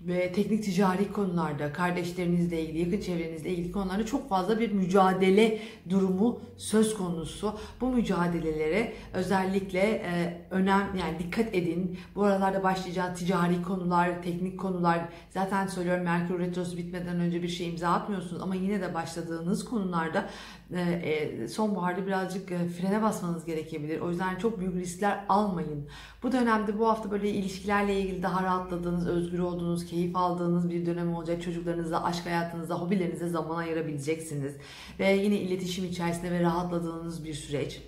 ve 0.08 0.32
teknik 0.34 0.64
ticari 0.64 1.12
konularda, 1.12 1.74
kardeşlerinizle 1.74 2.62
ilgili, 2.62 2.80
yakın 2.80 3.02
çevrenizle 3.06 3.50
ilgili 3.50 3.72
konularda 3.72 4.06
çok 4.06 4.30
fazla 4.30 4.60
bir 4.60 4.72
mücadele 4.72 5.60
durumu 5.90 6.40
söz 6.58 6.98
konusu. 6.98 7.60
Bu 7.82 7.88
mücadelelere 7.88 8.94
özellikle 9.14 9.80
e, 9.80 10.42
önem 10.52 10.88
yani 11.00 11.20
dikkat 11.20 11.56
edin. 11.56 12.00
Bu 12.16 12.24
aralarda 12.24 12.64
başlayacağınız 12.64 13.20
ticari 13.20 13.64
konular, 13.64 14.24
teknik 14.24 14.60
konular 14.60 15.00
zaten 15.30 15.68
söylüyorum 15.68 16.04
Merkür 16.04 16.40
Retrosu 16.40 16.78
bitmeden 16.78 17.20
önce 17.20 17.44
bir 17.44 17.48
şey 17.48 17.70
imza 17.70 17.90
atmıyorsunuz 17.90 18.42
ama 18.42 18.56
yine 18.56 18.82
de 18.82 18.94
başladığınız 18.94 19.66
konularda 19.66 20.30
e, 20.74 20.82
e, 20.82 21.48
sonbaharda 21.48 22.08
birazcık 22.08 22.52
e, 22.52 22.68
frene 22.68 23.02
basmanız 23.02 23.46
gerekebilir. 23.46 24.00
O 24.00 24.10
yüzden 24.10 24.36
çok 24.36 24.60
büyük 24.60 24.76
riskler 24.76 25.26
almayın. 25.30 25.88
Bu 26.24 26.32
dönemde 26.32 26.80
bu 26.80 26.88
hafta 26.90 27.12
böyle 27.12 27.30
ilişkilerle 27.30 28.00
ilgili 28.00 28.24
daha 28.24 28.44
rahatladığınız, 28.44 29.08
özgür 29.08 29.40
olduğunuz, 29.40 29.86
keyif 29.94 30.16
aldığınız 30.16 30.70
bir 30.70 30.86
dönem 30.86 31.16
olacak. 31.16 31.42
Çocuklarınıza, 31.42 32.04
aşk 32.04 32.26
hayatınıza, 32.26 32.76
hobilerinize 32.76 33.28
zaman 33.28 33.58
ayırabileceksiniz. 33.58 34.54
Ve 35.00 35.12
yine 35.12 35.38
iletişim 35.38 35.86
içerisinde 35.86 36.32
ve 36.32 36.42
rahatladığınız 36.42 37.26
bir 37.26 37.34
süreç. 37.34 37.82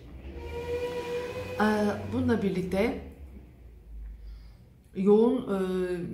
Bununla 2.13 2.41
birlikte 2.41 3.02
yoğun 4.96 5.46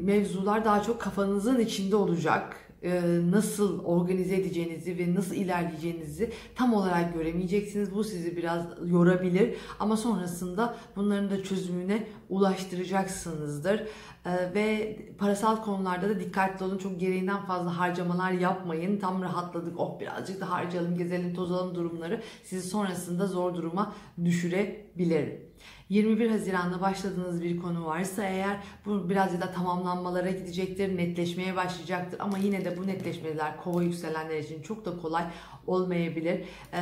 mevzular 0.03 0.65
daha 0.65 0.83
çok 0.83 1.01
kafanızın 1.01 1.59
içinde 1.59 1.95
olacak 1.95 2.71
e, 2.83 3.01
nasıl 3.31 3.85
organize 3.85 4.35
edeceğinizi 4.35 4.97
ve 4.97 5.15
nasıl 5.15 5.35
ilerleyeceğinizi 5.35 6.31
tam 6.55 6.73
olarak 6.73 7.13
göremeyeceksiniz. 7.13 7.95
Bu 7.95 8.03
sizi 8.03 8.37
biraz 8.37 8.65
yorabilir 8.85 9.55
ama 9.79 9.97
sonrasında 9.97 10.77
bunların 10.95 11.29
da 11.29 11.43
çözümüne 11.43 12.07
ulaştıracaksınızdır. 12.29 13.83
E, 14.25 14.53
ve 14.53 14.97
parasal 15.17 15.63
konularda 15.63 16.09
da 16.09 16.19
dikkatli 16.19 16.65
olun. 16.65 16.77
Çok 16.77 16.99
gereğinden 16.99 17.45
fazla 17.45 17.77
harcamalar 17.77 18.31
yapmayın. 18.31 18.97
Tam 18.97 19.21
rahatladık, 19.21 19.79
oh 19.79 19.99
birazcık 19.99 20.41
da 20.41 20.49
harcayalım, 20.49 20.97
gezelim, 20.97 21.33
tozalım 21.33 21.75
durumları 21.75 22.21
sizi 22.43 22.69
sonrasında 22.69 23.27
zor 23.27 23.55
duruma 23.55 23.93
düşürebilir. 24.25 25.51
21 25.89 26.31
Haziran'da 26.31 26.81
başladığınız 26.81 27.41
bir 27.41 27.61
konu 27.61 27.85
varsa 27.85 28.23
eğer 28.23 28.57
bu 28.85 29.09
biraz 29.09 29.41
da 29.41 29.51
tamamlanmalara 29.51 30.31
gidecektir, 30.31 30.97
netleşmeye 30.97 31.55
başlayacaktır 31.55 32.19
ama 32.19 32.37
yine 32.37 32.65
de 32.65 32.77
bu 32.77 32.87
netleşmeler 32.87 33.57
kova 33.57 33.83
yükselenler 33.83 34.39
için 34.39 34.61
çok 34.61 34.85
da 34.85 34.97
kolay 34.97 35.23
olmayabilir. 35.67 36.43
E, 36.73 36.81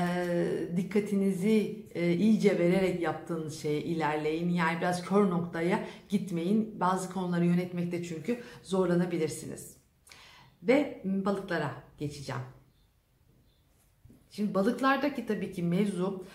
dikkatinizi 0.78 1.86
e, 1.96 2.14
iyice 2.14 2.60
vererek 2.60 3.02
yaptığınız 3.02 3.62
şeye 3.62 3.82
ilerleyin. 3.82 4.50
Yani 4.50 4.78
biraz 4.78 5.06
kör 5.06 5.30
noktaya 5.30 5.86
gitmeyin. 6.10 6.80
Bazı 6.80 7.14
konuları 7.14 7.46
yönetmekte 7.46 8.04
çünkü 8.04 8.44
zorlanabilirsiniz. 8.64 9.78
Ve 10.64 11.02
balıklara 11.06 11.72
geçeceğim. 11.98 12.42
Şimdi 14.32 14.54
balıklardaki 14.54 15.26
tabii 15.26 15.52
ki 15.52 15.64
mevzu 15.64 16.26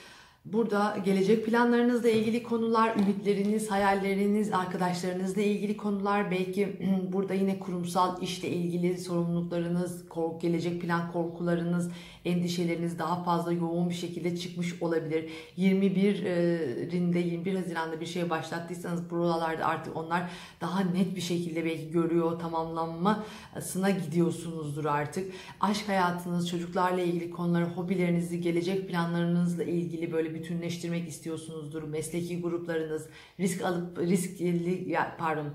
Burada 0.44 0.96
gelecek 1.04 1.46
planlarınızla 1.46 2.08
ilgili 2.08 2.42
konular, 2.42 2.96
ümitleriniz, 2.96 3.70
hayalleriniz, 3.70 4.52
arkadaşlarınızla 4.52 5.42
ilgili 5.42 5.76
konular, 5.76 6.30
belki 6.30 6.78
burada 7.12 7.34
yine 7.34 7.58
kurumsal 7.58 8.22
işle 8.22 8.48
ilgili 8.48 8.98
sorumluluklarınız, 8.98 10.04
gelecek 10.40 10.82
plan 10.82 11.12
korkularınız, 11.12 11.90
endişeleriniz 12.24 12.98
daha 12.98 13.22
fazla 13.22 13.52
yoğun 13.52 13.88
bir 13.88 13.94
şekilde 13.94 14.36
çıkmış 14.36 14.82
olabilir. 14.82 15.30
21'inde 15.58 17.18
21 17.18 17.54
Haziran'da 17.54 18.00
bir 18.00 18.06
şey 18.06 18.30
başlattıysanız 18.30 19.10
buralarda 19.10 19.66
artık 19.66 19.96
onlar 19.96 20.30
daha 20.60 20.80
net 20.80 21.16
bir 21.16 21.20
şekilde 21.20 21.64
belki 21.64 21.90
görüyor 21.90 22.38
tamamlanmasına 22.38 23.90
gidiyorsunuzdur 23.90 24.84
artık. 24.84 25.32
Aşk 25.60 25.88
hayatınız, 25.88 26.50
çocuklarla 26.50 27.02
ilgili 27.02 27.30
konuları, 27.30 27.64
hobilerinizi, 27.64 28.40
gelecek 28.40 28.88
planlarınızla 28.88 29.64
ilgili 29.64 30.12
böyle 30.12 30.33
bütünleştirmek 30.34 31.08
istiyorsunuzdur. 31.08 31.82
Mesleki 31.82 32.40
gruplarınız, 32.40 33.08
risk 33.40 33.62
alıp 33.62 33.98
riskli 33.98 34.96
pardon 35.18 35.46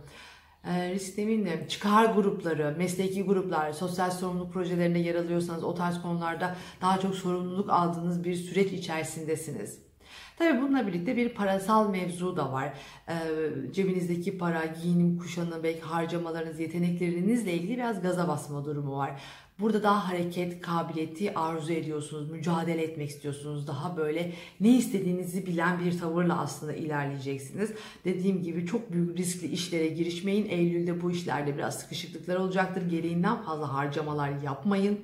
e, 0.66 0.94
risk 0.94 1.18
demeyeyim 1.18 1.46
de 1.46 1.68
çıkar 1.68 2.06
grupları, 2.06 2.76
mesleki 2.78 3.24
gruplar, 3.24 3.72
sosyal 3.72 4.12
sorumluluk 4.12 4.54
projelerinde 4.54 5.00
yer 5.00 5.16
alıyorsanız 5.16 5.64
o 5.64 5.76
tarz 5.76 6.02
konularda 6.02 6.56
daha 6.82 7.00
çok 7.00 7.16
sorumluluk 7.16 7.70
aldığınız 7.70 8.24
bir 8.24 8.36
süreç 8.36 8.72
içerisindesiniz. 8.72 9.80
Tabi 10.38 10.62
bununla 10.62 10.88
birlikte 10.88 11.16
bir 11.16 11.30
parasal 11.30 11.90
mevzu 11.90 12.38
da 12.38 12.52
var. 12.52 12.74
E, 13.08 13.16
cebinizdeki 13.72 14.38
para, 14.38 14.66
giyinim, 14.66 15.18
kuşanım, 15.18 15.64
belki 15.64 15.82
harcamalarınız, 15.82 16.60
yeteneklerinizle 16.60 17.54
ilgili 17.54 17.78
biraz 17.78 18.02
gaza 18.02 18.28
basma 18.28 18.66
durumu 18.66 18.98
var. 18.98 19.22
Burada 19.60 19.84
daha 19.84 20.10
hareket 20.10 20.62
kabiliyeti 20.62 21.34
arzu 21.34 21.74
ediyorsunuz, 21.74 22.32
mücadele 22.32 22.84
etmek 22.84 23.10
istiyorsunuz. 23.10 23.68
Daha 23.68 23.98
böyle 23.98 24.32
ne 24.60 24.78
istediğinizi 24.78 25.46
bilen 25.46 25.80
bir 25.86 26.00
tavırla 26.00 26.40
aslında 26.40 26.74
ilerleyeceksiniz. 26.74 27.72
Dediğim 28.06 28.44
gibi 28.44 28.66
çok 28.66 28.94
büyük 28.94 29.18
riskli 29.18 29.48
işlere 29.48 29.88
girişmeyin. 29.88 30.50
Eylül'de 30.50 31.02
bu 31.02 31.12
işlerde 31.12 31.58
biraz 31.58 31.80
sıkışıklıklar 31.80 32.36
olacaktır. 32.36 32.90
Gereğinden 32.90 33.42
fazla 33.42 33.74
harcamalar 33.74 34.32
yapmayın. 34.44 35.00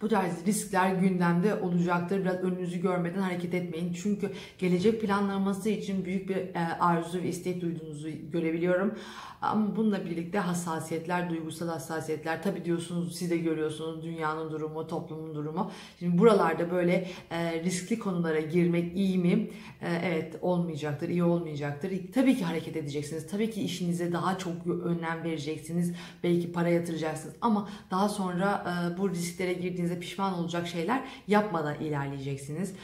Bu 0.00 0.08
tarz 0.08 0.46
riskler 0.46 0.94
gündemde 0.94 1.54
olacaktır. 1.54 2.20
Biraz 2.20 2.36
önünüzü 2.36 2.80
görmeden 2.80 3.20
hareket 3.20 3.54
etmeyin. 3.54 3.92
Çünkü 4.02 4.32
gelecek 4.58 5.02
planlaması 5.02 5.70
için 5.70 6.04
büyük 6.04 6.28
bir 6.28 6.36
e, 6.36 6.76
arzu 6.80 7.18
ve 7.18 7.28
istek 7.28 7.60
duyduğunuzu 7.60 8.08
görebiliyorum. 8.32 8.94
Ama 9.42 9.76
bununla 9.76 10.04
birlikte 10.04 10.38
hassasiyetler, 10.38 11.30
duygusal 11.30 11.68
hassasiyetler. 11.68 12.42
Tabii 12.42 12.64
diyorsunuz 12.64 13.16
siz 13.16 13.30
de 13.30 13.36
görüyorsunuz 13.36 14.02
dünyanın 14.02 14.50
durumu, 14.50 14.86
toplumun 14.86 15.34
durumu. 15.34 15.70
Şimdi 15.98 16.18
buralarda 16.18 16.70
böyle 16.70 17.08
e, 17.30 17.62
riskli 17.64 17.98
konulara 17.98 18.40
girmek 18.40 18.96
iyi 18.96 19.18
mi? 19.18 19.50
E, 19.80 20.00
evet 20.04 20.36
olmayacaktır, 20.42 21.08
iyi 21.08 21.24
olmayacaktır. 21.24 21.92
Tabii 22.14 22.36
ki 22.36 22.44
hareket 22.44 22.76
edeceksiniz. 22.76 23.26
Tabii 23.26 23.50
ki 23.50 23.62
işinize 23.62 24.12
daha 24.12 24.38
çok 24.38 24.52
önem 24.66 25.24
vereceksiniz. 25.24 25.92
Belki 26.22 26.52
para 26.52 26.68
yatıracaksınız. 26.68 27.34
Ama 27.40 27.68
daha 27.90 28.08
sonra 28.08 28.64
e, 28.66 28.98
bu 28.98 29.10
risklere 29.10 29.52
girdiğinizde 29.52 30.00
pişman 30.00 30.34
olacak 30.34 30.68
şeyler 30.68 31.04
yapmadan 31.28 31.74
ilerleyeceksiniz. 31.74 32.74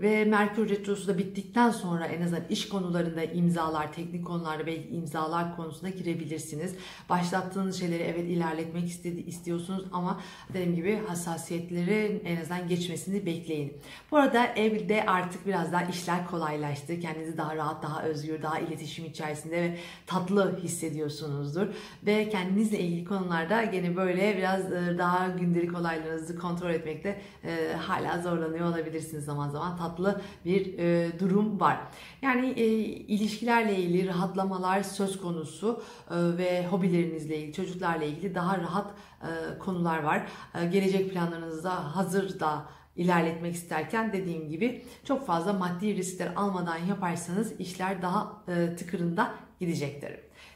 Ve 0.00 0.24
Merkür 0.24 0.68
Retrosu 0.68 1.08
da 1.08 1.18
bittikten 1.18 1.70
sonra 1.70 2.06
en 2.06 2.22
azından 2.22 2.44
iş 2.50 2.68
konularında 2.68 3.24
imzalar, 3.24 3.92
teknik 3.92 4.26
konularda 4.26 4.66
belki 4.66 4.88
imzalar 4.88 5.56
konusunda 5.56 5.90
girebilirsiniz. 5.90 6.74
Başlattığınız 7.08 7.78
şeyleri 7.78 8.02
evet 8.02 8.30
ilerletmek 8.30 8.88
istedi, 8.88 9.20
istiyorsunuz 9.20 9.84
ama 9.92 10.20
dediğim 10.48 10.74
gibi 10.74 11.00
hassasiyetleri 11.08 12.22
en 12.24 12.40
azından 12.40 12.68
geçmesini 12.68 13.26
bekleyin. 13.26 13.72
Bu 14.10 14.16
arada 14.16 14.46
evde 14.46 15.06
artık 15.06 15.46
biraz 15.46 15.72
daha 15.72 15.82
işler 15.82 16.26
kolaylaştı. 16.26 17.00
Kendinizi 17.00 17.36
daha 17.36 17.56
rahat, 17.56 17.82
daha 17.82 18.02
özgür, 18.02 18.42
daha 18.42 18.58
iletişim 18.58 19.04
içerisinde 19.04 19.62
ve 19.62 19.76
tatlı 20.06 20.58
hissediyorsunuzdur. 20.62 21.66
Ve 22.06 22.28
kendinizle 22.28 22.78
ilgili 22.78 23.04
konularda 23.04 23.64
gene 23.64 23.96
böyle 23.96 24.36
biraz 24.36 24.72
e, 24.72 24.98
daha 24.98 25.28
gündelik 25.28 25.78
olaylarınızı 25.78 26.38
kontrol 26.38 26.70
etmekte 26.70 27.20
e, 27.44 27.72
hala 27.76 28.22
zorlanıyor 28.22 28.68
olabilirsiniz 28.68 29.24
zaman 29.24 29.48
zaman 29.48 29.76
tatlı 29.84 30.20
bir 30.44 30.78
e, 30.78 31.18
durum 31.18 31.60
var. 31.60 31.78
Yani 32.22 32.46
e, 32.46 32.66
ilişkilerle 32.86 33.76
ilgili 33.76 34.08
rahatlamalar 34.08 34.82
söz 34.82 35.20
konusu 35.20 35.82
e, 36.10 36.14
ve 36.38 36.66
hobilerinizle 36.66 37.38
ilgili, 37.38 37.52
çocuklarla 37.52 38.04
ilgili 38.04 38.34
daha 38.34 38.58
rahat 38.58 38.90
e, 39.22 39.58
konular 39.58 40.02
var. 40.02 40.26
E, 40.54 40.66
gelecek 40.66 41.12
planlarınızda 41.12 41.96
hazır 41.96 42.40
da 42.40 42.64
ilerletmek 42.96 43.54
isterken 43.54 44.12
dediğim 44.12 44.48
gibi 44.48 44.84
çok 45.04 45.26
fazla 45.26 45.52
maddi 45.52 45.96
riskler 45.96 46.32
almadan 46.36 46.78
yaparsanız 46.78 47.60
işler 47.60 48.02
daha 48.02 48.42
e, 48.48 48.76
tıkırında 48.76 49.34
gidecektir. 49.60 50.12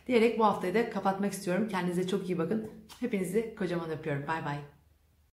Diyerek 0.07 0.39
bu 0.39 0.45
haftayı 0.45 0.75
da 0.75 0.91
kapatmak 0.91 1.33
istiyorum. 1.33 1.69
Kendinize 1.69 2.09
çok 2.09 2.29
iyi 2.29 2.39
bakın. 2.39 2.71
Hepinizi 3.01 3.55
kocaman 3.59 3.91
öpüyorum. 3.91 4.27
Bay 4.29 4.45
bay. 4.45 4.78